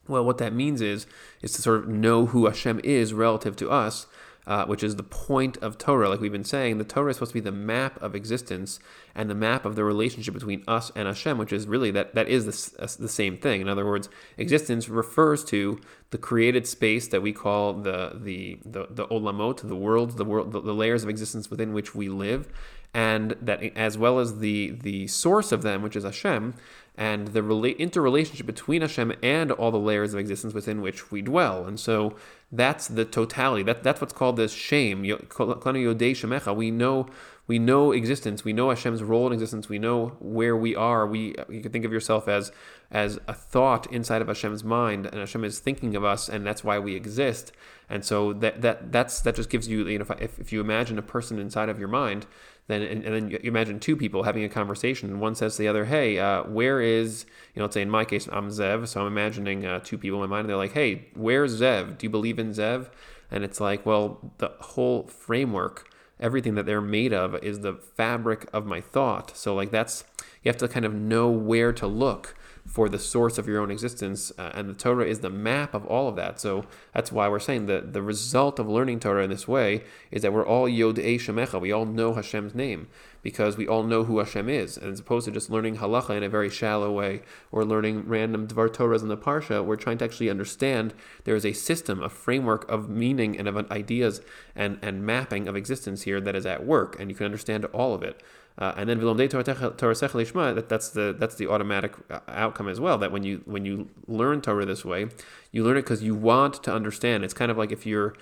Well 0.08 0.24
what 0.24 0.38
that 0.38 0.54
means 0.54 0.80
is 0.80 1.08
is 1.42 1.54
to 1.54 1.62
sort 1.64 1.80
of 1.80 1.88
know 1.88 2.28
who 2.28 2.46
Hashem 2.46 2.82
is 2.84 3.16
relative 3.16 3.56
to 3.56 3.72
us 3.72 4.06
uh, 4.48 4.66
which 4.66 4.84
is 4.84 4.96
the 4.96 5.04
point 5.04 5.58
of 5.58 5.78
Torah. 5.78 6.10
Like 6.10 6.20
we've 6.20 6.32
been 6.32 6.44
saying, 6.44 6.78
the 6.78 6.84
Torah 6.84 7.12
is 7.12 7.18
supposed 7.18 7.32
to 7.32 7.36
be 7.36 7.40
the 7.40 7.52
map 7.52 8.02
of 8.02 8.16
existence 8.16 8.80
and 9.14 9.30
the 9.30 9.36
map 9.36 9.66
of 9.66 9.76
the 9.76 9.84
relationship 9.84 10.34
between 10.34 10.64
us 10.68 10.92
and 10.96 11.08
Hashem, 11.08 11.38
which 11.38 11.54
is 11.54 11.68
really 11.68 11.92
that 11.92 12.16
that 12.16 12.28
is 12.28 12.46
the, 12.46 12.84
uh, 12.84 12.88
the 13.00 13.10
same 13.10 13.38
thing. 13.38 13.62
In 13.62 13.70
other 13.70 13.86
words, 13.86 14.10
existence 14.38 14.90
refers 14.90 15.44
to 15.46 15.80
the 16.10 16.18
created 16.18 16.66
space 16.68 17.08
that 17.10 17.22
we 17.22 17.34
call 17.34 17.74
the 17.74 18.14
the 18.16 18.60
the, 18.66 18.88
the 18.90 19.08
olamot, 19.08 19.68
the 19.68 19.76
world, 19.76 20.18
the 20.18 20.26
world, 20.26 20.52
the, 20.52 20.62
the 20.62 20.74
layers 20.74 21.04
of 21.04 21.10
existence 21.10 21.50
within 21.50 21.74
which 21.74 21.94
we 21.94 22.10
live, 22.10 22.48
and 22.94 23.36
that 23.42 23.62
as 23.78 23.98
well 23.98 24.20
as 24.20 24.40
the 24.40 24.72
the 24.72 25.08
source 25.08 25.52
of 25.52 25.62
them, 25.62 25.84
which 25.84 25.96
is 25.96 26.04
Hashem 26.04 26.56
and 26.96 27.30
the 27.30 27.76
interrelationship 27.80 28.46
between 28.46 28.82
Hashem 28.82 29.14
and 29.24 29.52
all 29.52 29.72
the 29.72 29.80
layers 29.80 30.14
of 30.14 30.20
existence 30.20 30.54
within 30.54 30.82
which 30.82 31.10
we 31.10 31.22
dwell. 31.22 31.66
And 31.66 31.80
so 31.80 32.16
that's 32.52 32.88
the 32.88 33.06
totality. 33.06 33.64
That, 33.64 33.84
that's 33.84 34.02
what's 34.02 34.14
called 34.14 34.36
this 34.36 34.52
shem. 34.52 35.02
We 35.02 36.72
know 36.72 37.08
we 37.48 37.60
know 37.60 37.92
existence. 37.92 38.46
We 38.46 38.54
know 38.54 38.70
Hashem's 38.70 39.04
role 39.04 39.28
in 39.28 39.34
existence. 39.34 39.68
We 39.68 39.80
know 39.80 40.16
where 40.20 40.56
we 40.56 40.76
are. 40.76 41.06
We 41.06 41.36
you 41.50 41.62
can 41.62 41.72
think 41.72 41.86
of 41.86 41.92
yourself 41.92 42.28
as 42.28 42.52
as 42.90 43.20
a 43.28 43.34
thought 43.34 43.92
inside 43.92 44.22
of 44.22 44.28
Hashem's 44.28 44.64
mind, 44.64 45.06
and 45.06 45.16
Hashem 45.16 45.44
is 45.44 45.60
thinking 45.60 45.96
of 45.96 46.04
us, 46.04 46.30
and 46.30 46.46
that's 46.46 46.64
why 46.64 46.80
we 46.80 46.96
exist. 46.96 47.52
And 47.92 48.06
so 48.06 48.32
that 48.34 48.62
that 48.62 48.92
that's 48.94 49.20
that 49.22 49.36
just 49.36 49.50
gives 49.50 49.68
you 49.68 49.86
you 49.86 50.00
know 50.00 50.06
if, 50.18 50.40
if 50.40 50.54
you 50.54 50.62
imagine 50.62 50.98
a 50.98 51.02
person 51.02 51.38
inside 51.38 51.68
of 51.68 51.78
your 51.78 51.90
mind, 51.90 52.26
then 52.68 52.82
and, 52.82 53.04
and, 53.04 53.14
then 53.14 53.30
you 53.30 53.40
imagine 53.44 53.82
two 53.82 53.98
people 53.98 54.24
having 54.24 54.46
a 54.46 54.50
conversation 54.50 55.10
and 55.10 55.20
one 55.20 55.36
says 55.36 55.58
to 55.58 55.62
the 55.62 55.68
other 55.68 55.86
hey 55.86 56.18
uh, 56.18 56.44
where 56.44 56.80
is 56.80 57.26
you 57.54 57.60
know 57.60 57.66
let's 57.66 57.74
say 57.74 57.82
in 57.82 57.90
my 57.90 58.06
case 58.06 58.30
i'm 58.32 58.48
zev 58.48 58.88
so 58.88 59.02
i'm 59.02 59.08
imagining 59.08 59.66
uh, 59.66 59.80
two 59.84 59.98
people 59.98 60.24
in 60.24 60.30
my 60.30 60.36
mind 60.38 60.46
and 60.46 60.50
they're 60.50 60.58
like 60.58 60.72
hey 60.72 61.08
where's 61.16 61.60
zev? 61.60 61.98
Do 61.98 62.06
you 62.06 62.10
believe 62.10 62.40
in 62.40 62.52
zev? 62.52 62.90
And 63.30 63.44
it's 63.44 63.60
like 63.60 63.86
well 63.86 64.32
the 64.38 64.52
whole 64.60 65.08
framework 65.08 65.90
everything 66.22 66.56
that 66.56 66.66
they're 66.66 66.80
made 66.80 67.12
of 67.12 67.36
is 67.44 67.60
the 67.60 67.74
fabric 67.74 68.48
of 68.54 68.66
my 68.66 68.80
thought. 68.80 69.36
So 69.36 69.54
like 69.56 69.72
that's 69.72 70.06
you 70.44 70.50
have 70.50 70.58
to 70.58 70.68
kind 70.68 70.86
of 70.86 70.94
know 70.94 71.30
where 71.30 71.74
to 71.74 71.88
look 71.88 72.36
for 72.66 72.88
the 72.88 73.00
source 73.00 73.38
of 73.38 73.48
your 73.48 73.62
own 73.62 73.72
existence. 73.72 74.32
Uh, 74.38 74.52
and 74.54 74.70
the 74.70 74.74
Torah 74.74 75.06
is 75.06 75.20
the 75.20 75.30
map 75.30 75.74
of 75.74 75.86
all 75.86 76.08
of 76.08 76.16
that. 76.16 76.40
So 76.40 76.66
that's 76.94 77.12
why 77.12 77.28
we're 77.28 77.40
saying 77.40 77.66
that 77.68 77.94
the 77.94 78.02
result 78.02 78.60
of 78.60 78.68
learning 78.68 79.00
Torah 79.00 79.24
in 79.24 79.30
this 79.30 79.48
way 79.48 79.84
is 80.12 80.22
that 80.22 80.34
we're 80.34 80.46
all 80.46 80.68
Yodei 80.68 81.16
Shemecha. 81.16 81.60
We 81.60 81.72
all 81.72 81.86
know 81.86 82.14
Hashem's 82.14 82.56
name 82.56 82.88
because 83.22 83.58
we 83.58 83.68
all 83.68 83.84
know 83.84 84.04
who 84.04 84.20
Hashem 84.20 84.50
is. 84.50 84.78
And 84.78 84.92
as 84.92 85.00
opposed 85.00 85.26
to 85.26 85.32
just 85.32 85.50
learning 85.50 85.78
halacha 85.78 86.16
in 86.18 86.24
a 86.24 86.30
very 86.30 86.50
shallow 86.50 86.92
way 86.92 87.22
or 87.52 87.64
learning 87.64 88.08
random 88.08 88.48
Dvar 88.48 88.70
Torahs 88.70 89.02
in 89.02 89.08
the 89.08 89.18
Parsha, 89.18 89.64
we're 89.64 89.76
trying 89.76 89.98
to 90.00 90.06
actually 90.06 90.30
understand 90.30 90.94
there 91.24 91.36
is 91.36 91.46
a 91.46 91.54
system, 91.54 92.02
a 92.02 92.10
framework 92.10 92.70
of 92.70 92.90
meaning 92.90 93.38
and 93.38 93.48
of 93.48 93.72
ideas 93.72 94.22
and, 94.56 94.80
and 94.82 95.06
mapping 95.06 95.48
of 95.48 95.56
existence 95.56 96.04
here 96.04 96.20
that 96.22 96.36
is 96.36 96.46
at 96.46 96.66
work. 96.66 97.00
And 97.00 97.10
you 97.10 97.16
can 97.16 97.26
understand 97.26 97.66
all 97.66 97.94
of 97.94 98.04
it. 98.04 98.22
Uh, 98.58 98.74
and 98.76 98.90
then 98.90 99.00
Torah 99.00 99.44
that 99.44 100.66
that's 100.68 100.90
the 100.90 101.16
that's 101.18 101.36
the 101.36 101.48
automatic 101.48 101.94
uh, 102.10 102.20
outcome 102.28 102.68
as 102.68 102.80
well. 102.80 102.98
That 102.98 103.12
when 103.12 103.24
you 103.24 103.42
when 103.46 103.66
you 103.66 103.90
learn 104.08 104.42
Torah 104.42 104.66
this 104.66 104.84
way, 104.84 105.08
you 105.52 105.64
learn 105.64 105.78
it 105.78 105.84
because 105.84 106.04
you 106.04 106.16
want 106.16 106.62
to 106.64 106.74
understand. 106.74 107.24
It's 107.24 107.34
kind 107.34 107.50
of 107.50 107.58
like 107.58 107.72
if 107.72 107.86
you're 107.86 108.14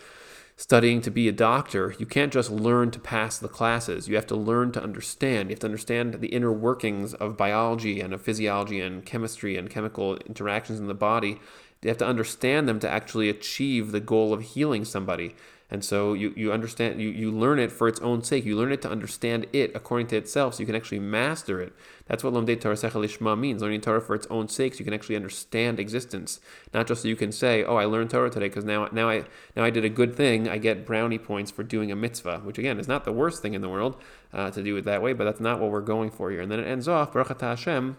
studying 0.60 1.00
to 1.00 1.10
be 1.10 1.30
a 1.30 1.32
doctor, 1.32 1.96
you 2.00 2.06
can't 2.06 2.34
just 2.34 2.52
learn 2.52 2.92
to 2.92 3.00
pass 3.00 3.38
the 3.38 3.48
classes. 3.48 4.10
You 4.10 4.16
have 4.16 4.28
to 4.28 4.36
learn 4.36 4.74
to 4.74 4.84
understand. 4.84 5.50
You 5.50 5.54
have 5.54 5.62
to 5.62 5.68
understand 5.68 6.16
the 6.16 6.28
inner 6.28 6.52
workings 6.52 7.14
of 7.14 7.38
biology 7.38 8.02
and 8.02 8.14
of 8.14 8.22
physiology 8.22 8.82
and 8.82 9.06
chemistry 9.06 9.56
and 9.56 9.70
chemical 9.70 10.18
interactions 10.18 10.78
in 10.78 10.88
the 10.88 10.94
body. 10.94 11.40
You 11.82 11.88
have 11.88 11.98
to 12.00 12.06
understand 12.06 12.68
them 12.68 12.82
to 12.82 12.90
actually 12.90 13.30
achieve 13.30 13.94
the 13.94 14.02
goal 14.02 14.34
of 14.34 14.42
healing 14.42 14.84
somebody. 14.84 15.34
And 15.72 15.86
so 15.86 16.14
you, 16.14 16.34
you 16.36 16.52
understand, 16.52 17.00
you, 17.00 17.10
you 17.10 17.32
learn 17.32 17.60
it 17.60 17.72
for 17.72 17.88
its 17.88 18.00
own 18.00 18.24
sake. 18.24 18.44
You 18.44 18.56
learn 18.56 18.72
it 18.72 18.82
to 18.82 18.90
understand 18.90 19.46
it 19.54 19.72
according 19.76 20.08
to 20.08 20.18
itself 20.18 20.56
so 20.56 20.62
you 20.62 20.66
can 20.66 20.76
actually 20.76 21.00
master 21.00 21.62
it. 21.62 21.74
That's 22.08 22.24
what 22.24 22.34
Lomdei 22.34 22.58
Torasecha 22.58 22.94
Lishma 22.94 23.40
means, 23.40 23.62
learning 23.62 23.82
Torah 23.82 24.02
for 24.02 24.16
its 24.16 24.26
own 24.32 24.48
sake 24.48 24.74
so 24.74 24.80
you 24.80 24.86
can 24.86 24.96
actually 24.96 25.16
understand 25.16 25.80
existence. 25.80 26.40
Not 26.74 26.88
just 26.88 27.04
so 27.04 27.08
you 27.08 27.16
can 27.16 27.32
say, 27.32 27.64
oh, 27.64 27.76
I 27.76 27.86
learned 27.86 28.10
Torah 28.10 28.32
today 28.32 28.48
because 28.48 28.66
now, 28.66 28.90
now, 28.92 29.10
I, 29.10 29.26
now 29.56 29.64
I 29.64 29.70
did 29.70 29.86
a 29.86 29.90
good 29.90 30.16
thing, 30.16 30.50
I 30.50 30.58
get 30.58 30.88
brownie 30.88 31.20
points 31.20 31.52
for 31.52 31.62
doing 31.62 31.92
a 31.92 31.96
mitzvah, 31.96 32.40
which 32.40 32.58
again 32.58 32.80
is 32.80 32.88
not 32.88 33.06
the 33.06 33.12
worst 33.12 33.44
thing 33.44 33.54
in 33.54 33.62
the 33.62 33.70
world 33.70 33.96
uh, 34.34 34.50
to 34.50 34.64
do 34.64 34.76
it 34.76 34.86
that 34.86 35.04
way, 35.04 35.14
but 35.14 35.26
that's 35.26 35.40
not 35.40 35.60
what 35.60 35.70
we're 35.70 35.82
going 35.82 36.10
for 36.10 36.32
here. 36.32 36.42
And 36.42 36.52
then 36.52 36.60
it 36.60 36.68
ends 36.68 36.88
off, 36.88 37.14
Baruch 37.14 37.40
Hashem, 37.40 37.96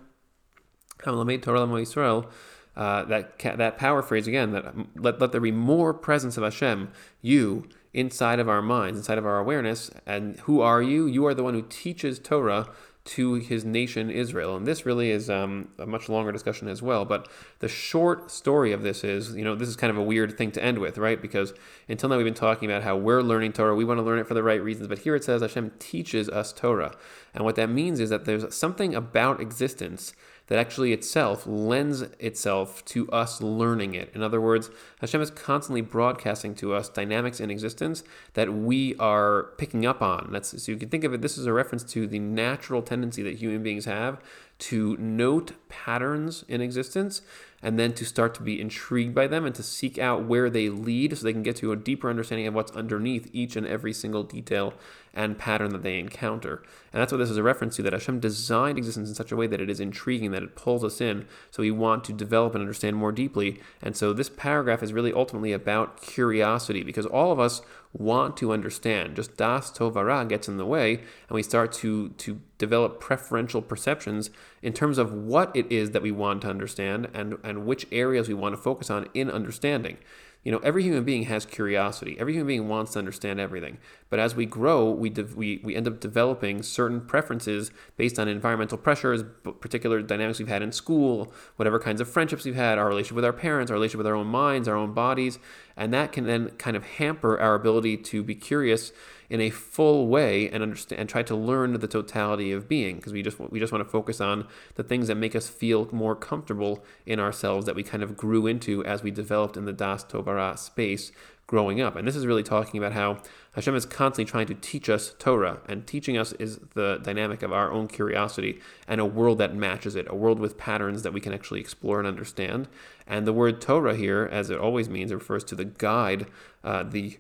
Torah 0.99 1.81
Israel, 1.81 2.29
uh, 2.77 3.05
that 3.05 3.39
that 3.39 3.79
power 3.79 4.03
phrase 4.03 4.27
again 4.27 4.53
that 4.53 4.75
let, 4.97 5.21
let 5.21 5.33
there 5.33 5.41
be 5.41 5.53
more 5.53 5.93
presence 5.93 6.37
of 6.37 6.45
Hashem, 6.45 6.91
you 7.21 7.69
inside 7.93 8.39
of 8.39 8.49
our 8.49 8.63
minds, 8.63 8.99
inside 8.99 9.19
of 9.19 9.27
our 9.27 9.39
awareness. 9.39 9.91
And 10.07 10.39
who 10.41 10.61
are 10.61 10.81
you? 10.83 11.07
You 11.07 11.27
are 11.27 11.35
the 11.35 11.43
one 11.43 11.55
who 11.55 11.63
teaches 11.63 12.19
Torah 12.19 12.69
to 13.03 13.35
his 13.35 13.65
nation 13.65 14.11
Israel. 14.11 14.57
And 14.57 14.67
this 14.67 14.85
really 14.85 15.11
is 15.11 15.31
um, 15.31 15.71
a 15.79 15.87
much 15.87 16.09
longer 16.09 16.31
discussion 16.33 16.69
as 16.69 16.83
well. 16.83 17.05
But 17.05 17.29
the 17.61 17.69
short 17.69 18.31
story 18.31 18.73
of 18.73 18.83
this 18.83 19.03
is, 19.03 19.35
you 19.35 19.43
know, 19.43 19.55
this 19.55 19.69
is 19.69 19.77
kind 19.77 19.91
of 19.91 19.97
a 19.97 20.03
weird 20.03 20.37
thing 20.37 20.53
to 20.53 20.63
end 20.63 20.79
with, 20.79 20.99
right? 20.99 21.21
Because 21.21 21.55
until 21.89 22.11
now 22.11 22.17
we've 22.17 22.27
been 22.27 22.35
talking 22.35 22.71
about 22.71 22.83
how 22.83 22.97
we're 22.97 23.23
learning 23.23 23.55
Torah, 23.55 23.75
we 23.75 23.85
want 23.85 23.99
to 23.99 24.03
learn 24.03 24.19
it 24.19 24.29
for 24.29 24.35
the 24.35 24.43
right 24.43 24.63
reasons. 24.63 24.87
But 24.87 25.01
here 25.01 25.17
it 25.17 25.25
says 25.25 25.41
Hashem 25.41 25.73
teaches 25.79 26.29
us 26.29 26.53
Torah. 26.53 26.95
And 27.35 27.45
what 27.45 27.57
that 27.57 27.71
means 27.71 28.01
is 28.01 28.11
that 28.11 28.27
there's 28.27 28.55
something 28.55 28.95
about 28.95 29.41
existence 29.41 30.13
that 30.51 30.59
actually 30.59 30.93
itself 30.93 31.47
lends 31.47 32.03
itself 32.19 32.85
to 32.85 33.09
us 33.13 33.41
learning 33.41 33.95
it. 33.95 34.11
In 34.17 34.23
other 34.23 34.41
words, 34.41 34.69
Hashem 35.01 35.23
is 35.23 35.31
constantly 35.31 35.81
broadcasting 35.81 36.57
to 36.57 36.75
us 36.75 36.89
dynamics 36.89 37.39
in 37.39 37.53
existence 37.53 38.03
that 38.35 38.53
we 38.53 38.97
are 38.97 39.53
picking 39.59 39.87
up 39.87 40.03
on. 40.03 40.31
That's 40.33 40.61
so 40.61 40.73
you 40.73 40.77
can 40.77 40.89
think 40.89 41.05
of 41.05 41.15
it. 41.15 41.23
This 41.23 41.39
is 41.39 41.47
a 41.47 41.53
reference 41.53 41.85
to 41.93 42.09
the 42.09 42.19
natural 42.19 42.83
tendency 42.83 43.23
that 43.23 43.37
human 43.37 43.63
beings 43.63 43.85
have 43.85 44.21
to 44.59 44.97
note 44.99 45.53
patterns 45.69 46.45
in 46.49 46.61
existence 46.61 47.23
and 47.63 47.79
then 47.79 47.93
to 47.93 48.05
start 48.05 48.35
to 48.35 48.43
be 48.43 48.61
intrigued 48.61 49.15
by 49.15 49.29
them 49.29 49.45
and 49.45 49.55
to 49.55 49.63
seek 49.63 49.99
out 49.99 50.25
where 50.25 50.51
they 50.51 50.69
lead 50.69 51.17
so 51.17 51.25
they 51.25 51.33
can 51.33 51.45
get 51.45 51.57
to 51.57 51.71
a 51.71 51.77
deeper 51.77 52.11
understanding 52.11 52.47
of 52.47 52.55
what's 52.55 52.73
underneath 52.73 53.31
each 53.33 53.55
and 53.55 53.67
every 53.67 53.93
single 53.93 54.25
detail 54.25 54.75
and 55.15 55.39
pattern 55.39 55.71
that 55.71 55.83
they 55.83 55.99
encounter. 55.99 56.63
And 56.93 57.01
that's 57.01 57.13
what 57.13 57.19
this 57.19 57.31
is 57.31 57.37
a 57.37 57.43
reference 57.43 57.77
to 57.77 57.83
that 57.83 57.93
Hashem 57.93 58.21
designed 58.21 58.79
existence 58.79 59.09
in 59.09 59.15
such 59.15 59.33
a 59.33 59.37
way 59.37 59.47
that 59.47 59.61
it 59.61 59.71
is 59.71 59.81
intriguing, 59.81 60.31
that 60.31 60.43
it 60.43 60.57
pulls 60.57 60.85
us 60.85 61.01
in. 61.01 61.27
So 61.51 61.63
we 61.63 61.71
want 61.71 62.05
to 62.05 62.13
develop 62.13 62.55
and 62.55 62.63
understand 62.63 62.97
more 62.97 63.13
deeply. 63.13 63.61
And 63.83 63.97
so 63.97 64.13
this 64.13 64.29
paragraph 64.29 64.83
is 64.83 64.93
really 64.93 65.13
ultimately 65.13 65.53
about 65.53 66.01
curiosity 66.01 66.83
because 66.83 67.07
all 67.07 67.33
of 67.33 67.41
us 67.41 67.63
want 67.93 68.37
to 68.37 68.53
understand. 68.53 69.17
Just 69.17 69.37
das 69.37 69.71
tovara 69.73 70.29
gets 70.29 70.49
in 70.49 70.59
the 70.59 70.67
way, 70.67 70.95
and 70.95 71.35
we 71.35 71.43
start 71.43 71.73
to 71.73 72.11
to 72.11 72.41
develop 72.57 73.01
preferential 73.01 73.61
perceptions 73.63 74.31
in 74.63 74.73
terms 74.73 74.97
of 74.97 75.13
what 75.13 75.51
it 75.57 75.71
is 75.73 75.91
that 75.91 76.03
we 76.03 76.13
want 76.13 76.43
to 76.43 76.49
understand 76.49 77.09
and 77.13 77.37
and 77.43 77.67
which 77.67 77.87
areas 77.91 78.29
we 78.29 78.35
want 78.35 78.55
to 78.55 78.61
focus 78.61 78.91
on 78.91 79.09
in 79.13 79.29
understanding 79.29 79.99
you 80.43 80.51
know, 80.51 80.59
every 80.59 80.83
human 80.83 81.05
being 81.05 81.25
has 81.25 81.45
curiosity. 81.45 82.17
Every 82.19 82.33
human 82.33 82.47
being 82.47 82.69
wants 82.69 82.93
to 82.93 82.99
understand 82.99 83.41
everything. 83.41 83.79
But 84.11 84.19
as 84.19 84.35
we 84.35 84.45
grow, 84.45 84.91
we, 84.91 85.09
de- 85.09 85.23
we, 85.23 85.61
we 85.63 85.77
end 85.77 85.87
up 85.87 86.01
developing 86.01 86.63
certain 86.63 87.01
preferences 87.01 87.71
based 87.97 88.19
on 88.19 88.27
environmental 88.27 88.77
pressures, 88.77 89.23
particular 89.61 90.03
dynamics 90.03 90.41
we've 90.41 90.49
had 90.49 90.63
in 90.63 90.73
school, 90.73 91.33
whatever 91.57 91.79
kinds 91.79 92.01
of 92.01 92.09
friendships 92.09 92.45
we've 92.45 92.57
had, 92.57 92.77
our 92.77 92.89
relationship 92.89 93.15
with 93.15 93.25
our 93.25 93.33
parents, 93.33 93.71
our 93.71 93.77
relationship 93.77 93.99
with 93.99 94.09
our 94.09 94.17
own 94.17 94.27
minds, 94.27 94.67
our 94.67 94.77
own 94.77 94.93
bodies. 94.93 95.39
And 95.77 95.95
that 95.95 96.11
can 96.11 96.27
then 96.27 96.51
kind 96.59 96.77
of 96.77 96.85
hamper 96.85 97.39
our 97.39 97.55
ability 97.55 97.97
to 97.99 98.23
be 98.25 98.35
curious 98.35 98.93
in 99.31 99.41
a 99.41 99.49
full 99.49 100.09
way 100.09 100.51
and 100.51 100.61
understand 100.61 101.01
and 101.01 101.09
try 101.09 101.23
to 101.23 101.37
learn 101.37 101.73
the 101.73 101.87
totality 101.87 102.51
of 102.51 102.69
being 102.69 102.97
because 102.97 103.13
we 103.13 103.23
just 103.23 103.39
we 103.39 103.61
just 103.61 103.73
want 103.73 103.83
to 103.83 103.89
focus 103.89 104.21
on 104.21 104.47
the 104.75 104.83
things 104.83 105.07
that 105.07 105.15
make 105.15 105.37
us 105.37 105.49
feel 105.49 105.89
more 105.93 106.17
comfortable 106.17 106.85
in 107.07 107.21
ourselves 107.21 107.65
that 107.65 107.77
we 107.77 107.85
kind 107.85 108.03
of 108.03 108.17
grew 108.17 108.49
into 108.49 108.85
as 108.85 109.05
we 109.05 109.11
developed 109.13 109.57
in 109.57 109.67
the 109.67 109.73
Das 109.73 110.05
Tovara 110.05 110.59
space 110.59 111.13
growing 111.51 111.81
up. 111.81 111.97
And 111.97 112.07
this 112.07 112.15
is 112.15 112.29
really 112.29 112.45
talking 112.45 112.79
about 112.79 112.93
how 112.93 113.19
Hashem 113.55 113.75
is 113.75 113.85
constantly 113.85 114.31
trying 114.31 114.47
to 114.47 114.55
teach 114.55 114.89
us 114.89 115.17
Torah, 115.19 115.59
and 115.67 115.85
teaching 115.85 116.17
us 116.17 116.31
is 116.35 116.61
the 116.75 117.01
dynamic 117.03 117.43
of 117.43 117.53
our 117.53 117.73
own 117.73 117.89
curiosity 117.89 118.61
and 118.87 119.01
a 119.01 119.05
world 119.05 119.39
that 119.39 119.53
matches 119.53 119.97
it, 119.97 120.07
a 120.09 120.15
world 120.15 120.39
with 120.39 120.57
patterns 120.57 121.03
that 121.03 121.13
we 121.13 121.21
can 121.21 121.35
actually 121.35 121.59
explore 121.59 121.99
and 121.99 122.07
understand. 122.07 122.69
And 123.05 123.27
the 123.27 123.33
word 123.33 123.61
Torah 123.61 123.97
here, 123.97 124.29
as 124.31 124.49
it 124.49 124.61
always 124.61 124.89
means, 124.89 125.11
it 125.11 125.17
refers 125.17 125.43
to 125.47 125.57
the 125.57 125.65
guide, 125.65 126.29
uh, 126.63 126.85
the 126.85 127.19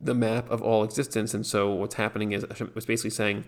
the 0.00 0.14
map 0.14 0.50
of 0.50 0.62
all 0.62 0.82
existence. 0.82 1.34
And 1.34 1.46
so 1.46 1.70
what's 1.72 1.96
happening 1.96 2.32
is 2.32 2.46
Hashem 2.48 2.72
was 2.74 2.86
basically 2.86 3.10
saying 3.10 3.44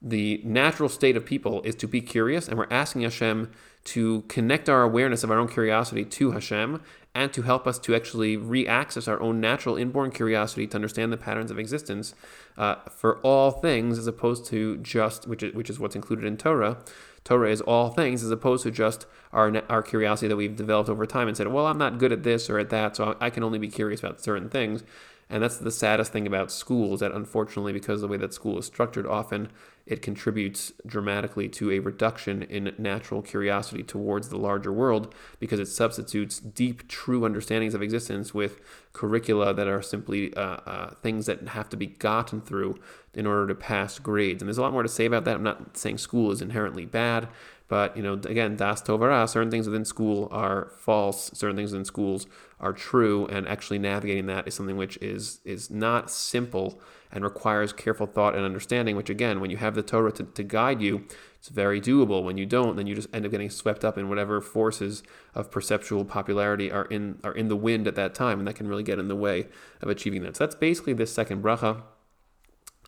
the 0.00 0.40
natural 0.44 0.88
state 0.88 1.16
of 1.16 1.24
people 1.24 1.60
is 1.62 1.74
to 1.76 1.88
be 1.88 2.00
curious, 2.00 2.46
and 2.46 2.56
we're 2.56 2.70
asking 2.70 3.02
Hashem 3.02 3.50
to 3.84 4.22
connect 4.22 4.68
our 4.68 4.82
awareness 4.82 5.24
of 5.24 5.30
our 5.30 5.38
own 5.38 5.48
curiosity 5.48 6.04
to 6.04 6.30
Hashem 6.32 6.80
and 7.14 7.32
to 7.32 7.42
help 7.42 7.66
us 7.66 7.78
to 7.80 7.94
actually 7.94 8.36
re-access 8.36 9.06
our 9.06 9.20
own 9.20 9.40
natural 9.40 9.76
inborn 9.76 10.10
curiosity 10.10 10.66
to 10.66 10.76
understand 10.76 11.12
the 11.12 11.16
patterns 11.16 11.50
of 11.50 11.58
existence 11.58 12.14
uh, 12.56 12.76
for 12.90 13.18
all 13.18 13.50
things 13.50 13.98
as 13.98 14.06
opposed 14.06 14.46
to 14.46 14.78
just 14.78 15.26
which 15.26 15.42
is, 15.42 15.54
which 15.54 15.68
is 15.68 15.78
what's 15.78 15.96
included 15.96 16.24
in 16.24 16.36
Torah. 16.36 16.78
Torah 17.24 17.50
is 17.50 17.60
all 17.60 17.90
things 17.90 18.24
as 18.24 18.30
opposed 18.30 18.64
to 18.64 18.70
just 18.70 19.06
our 19.32 19.62
our 19.68 19.82
curiosity 19.82 20.28
that 20.28 20.36
we've 20.36 20.56
developed 20.56 20.88
over 20.88 21.06
time 21.06 21.28
and 21.28 21.36
said, 21.36 21.48
well, 21.48 21.66
I'm 21.66 21.78
not 21.78 21.98
good 21.98 22.12
at 22.12 22.22
this 22.22 22.48
or 22.48 22.58
at 22.58 22.70
that, 22.70 22.96
so 22.96 23.16
I 23.20 23.30
can 23.30 23.42
only 23.42 23.58
be 23.58 23.68
curious 23.68 24.00
about 24.00 24.20
certain 24.20 24.48
things. 24.48 24.82
And 25.30 25.42
that's 25.42 25.56
the 25.56 25.70
saddest 25.70 26.12
thing 26.12 26.26
about 26.26 26.50
schools 26.50 27.00
that 27.00 27.12
unfortunately, 27.12 27.72
because 27.72 27.96
of 27.96 28.00
the 28.02 28.08
way 28.08 28.18
that 28.18 28.34
school 28.34 28.58
is 28.58 28.66
structured, 28.66 29.06
often 29.06 29.50
it 29.86 30.02
contributes 30.02 30.72
dramatically 30.86 31.48
to 31.48 31.70
a 31.72 31.78
reduction 31.80 32.42
in 32.42 32.72
natural 32.78 33.22
curiosity 33.22 33.82
towards 33.82 34.28
the 34.28 34.36
larger 34.36 34.72
world 34.72 35.14
because 35.40 35.58
it 35.58 35.66
substitutes 35.66 36.38
deep, 36.38 36.86
true 36.88 37.24
understandings 37.24 37.74
of 37.74 37.82
existence 37.82 38.32
with 38.32 38.60
curricula 38.92 39.52
that 39.52 39.66
are 39.66 39.82
simply 39.82 40.34
uh, 40.34 40.40
uh, 40.40 40.94
things 41.02 41.26
that 41.26 41.48
have 41.48 41.68
to 41.68 41.76
be 41.76 41.86
gotten 41.86 42.40
through 42.40 42.78
in 43.14 43.26
order 43.26 43.46
to 43.46 43.54
pass 43.54 43.98
grades. 43.98 44.40
And 44.40 44.48
there's 44.48 44.58
a 44.58 44.62
lot 44.62 44.72
more 44.72 44.82
to 44.82 44.88
say 44.88 45.04
about 45.04 45.24
that. 45.24 45.36
I'm 45.36 45.42
not 45.42 45.76
saying 45.76 45.98
school 45.98 46.30
is 46.30 46.40
inherently 46.40 46.86
bad. 46.86 47.28
But 47.72 47.96
you 47.96 48.02
know, 48.02 48.12
again, 48.12 48.54
das 48.56 48.82
tovara. 48.82 49.26
Certain 49.26 49.50
things 49.50 49.66
within 49.66 49.86
school 49.86 50.28
are 50.30 50.72
false. 50.76 51.30
Certain 51.32 51.56
things 51.56 51.72
in 51.72 51.86
schools 51.86 52.26
are 52.60 52.74
true, 52.74 53.26
and 53.28 53.48
actually 53.48 53.78
navigating 53.78 54.26
that 54.26 54.46
is 54.46 54.52
something 54.52 54.76
which 54.76 54.98
is 54.98 55.40
is 55.46 55.70
not 55.70 56.10
simple 56.10 56.78
and 57.10 57.24
requires 57.24 57.72
careful 57.72 58.06
thought 58.06 58.34
and 58.34 58.44
understanding. 58.44 58.94
Which 58.94 59.08
again, 59.08 59.40
when 59.40 59.48
you 59.48 59.56
have 59.56 59.74
the 59.74 59.82
Torah 59.82 60.12
to, 60.12 60.24
to 60.24 60.42
guide 60.42 60.82
you, 60.82 61.06
it's 61.38 61.48
very 61.48 61.80
doable. 61.80 62.22
When 62.22 62.36
you 62.36 62.44
don't, 62.44 62.76
then 62.76 62.86
you 62.86 62.94
just 62.94 63.08
end 63.10 63.24
up 63.24 63.30
getting 63.30 63.48
swept 63.48 63.86
up 63.86 63.96
in 63.96 64.10
whatever 64.10 64.42
forces 64.42 65.02
of 65.34 65.50
perceptual 65.50 66.04
popularity 66.04 66.70
are 66.70 66.84
in 66.84 67.20
are 67.24 67.32
in 67.32 67.48
the 67.48 67.56
wind 67.56 67.88
at 67.88 67.94
that 67.94 68.14
time, 68.14 68.38
and 68.38 68.46
that 68.46 68.54
can 68.56 68.68
really 68.68 68.82
get 68.82 68.98
in 68.98 69.08
the 69.08 69.16
way 69.16 69.48
of 69.80 69.88
achieving 69.88 70.22
that. 70.24 70.36
So 70.36 70.44
that's 70.44 70.56
basically 70.56 70.92
this 70.92 71.14
second 71.14 71.42
bracha. 71.42 71.84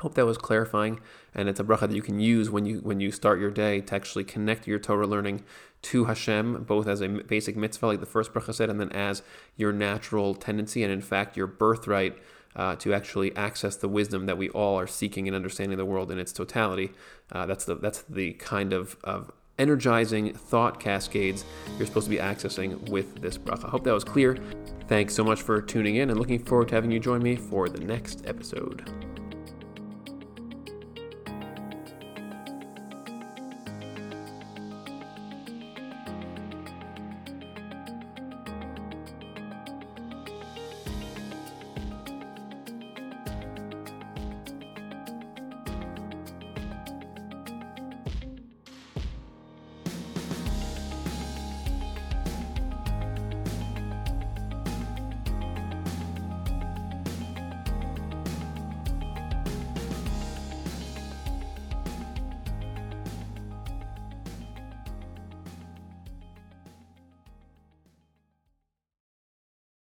Hope 0.05 0.17
that 0.17 0.27
was 0.27 0.37
clarifying, 0.37 1.01
and 1.35 1.49
it's 1.49 1.59
a 1.59 1.65
bracha 1.65 1.89
that 1.89 1.93
you 1.93 2.03
can 2.03 2.21
use 2.21 2.51
when 2.51 2.67
you 2.67 2.81
when 2.81 3.01
you 3.01 3.11
start 3.11 3.41
your 3.41 3.51
day 3.51 3.81
to 3.81 3.95
actually 3.95 4.25
connect 4.25 4.67
your 4.67 4.79
Torah 4.79 5.07
learning 5.07 5.43
to 5.81 6.05
Hashem, 6.05 6.65
both 6.65 6.87
as 6.87 7.01
a 7.01 7.09
basic 7.09 7.57
mitzvah, 7.57 7.87
like 7.87 8.01
the 8.01 8.07
first 8.07 8.35
bracha 8.35 8.53
said, 8.53 8.69
and 8.69 8.79
then 8.79 8.93
as 8.93 9.23
your 9.57 9.73
natural 9.73 10.35
tendency, 10.35 10.83
and 10.83 10.93
in 10.93 11.01
fact 11.01 11.39
your 11.39 11.47
birthright 11.47 12.19
uh, 12.55 12.77
to 12.77 12.93
actually 12.93 13.35
access 13.35 13.77
the 13.77 13.89
wisdom 13.89 14.27
that 14.27 14.37
we 14.37 14.51
all 14.51 14.79
are 14.79 14.87
seeking 14.87 15.27
in 15.27 15.35
understanding 15.35 15.79
the 15.79 15.87
world 15.87 16.11
in 16.11 16.19
its 16.19 16.35
totality. 16.35 16.91
Uh, 17.33 17.47
that's 17.47 17.65
the 17.65 17.75
that's 17.77 18.03
the 18.03 18.35
kind 18.35 18.75
of, 18.75 18.99
of 19.05 19.33
energizing 19.59 20.35
thought 20.35 20.79
cascades 20.81 21.47
you're 21.79 21.87
supposed 21.87 22.09
to 22.09 22.11
be 22.11 22.19
accessing 22.19 22.91
with 22.91 23.23
this 23.23 23.39
bracha. 23.39 23.65
I 23.65 23.71
hope 23.71 23.85
that 23.85 23.95
was 23.95 24.05
clear. 24.05 24.37
Thanks 24.87 25.15
so 25.15 25.25
much 25.25 25.41
for 25.41 25.63
tuning 25.63 25.97
in, 25.97 26.11
and 26.11 26.19
looking 26.19 26.45
forward 26.45 26.69
to 26.69 26.75
having 26.75 26.91
you 26.91 27.01
join 27.01 27.23
me 27.23 27.37
for 27.37 27.71
the 27.71 27.81
next 27.81 28.27
episode. 28.27 29.14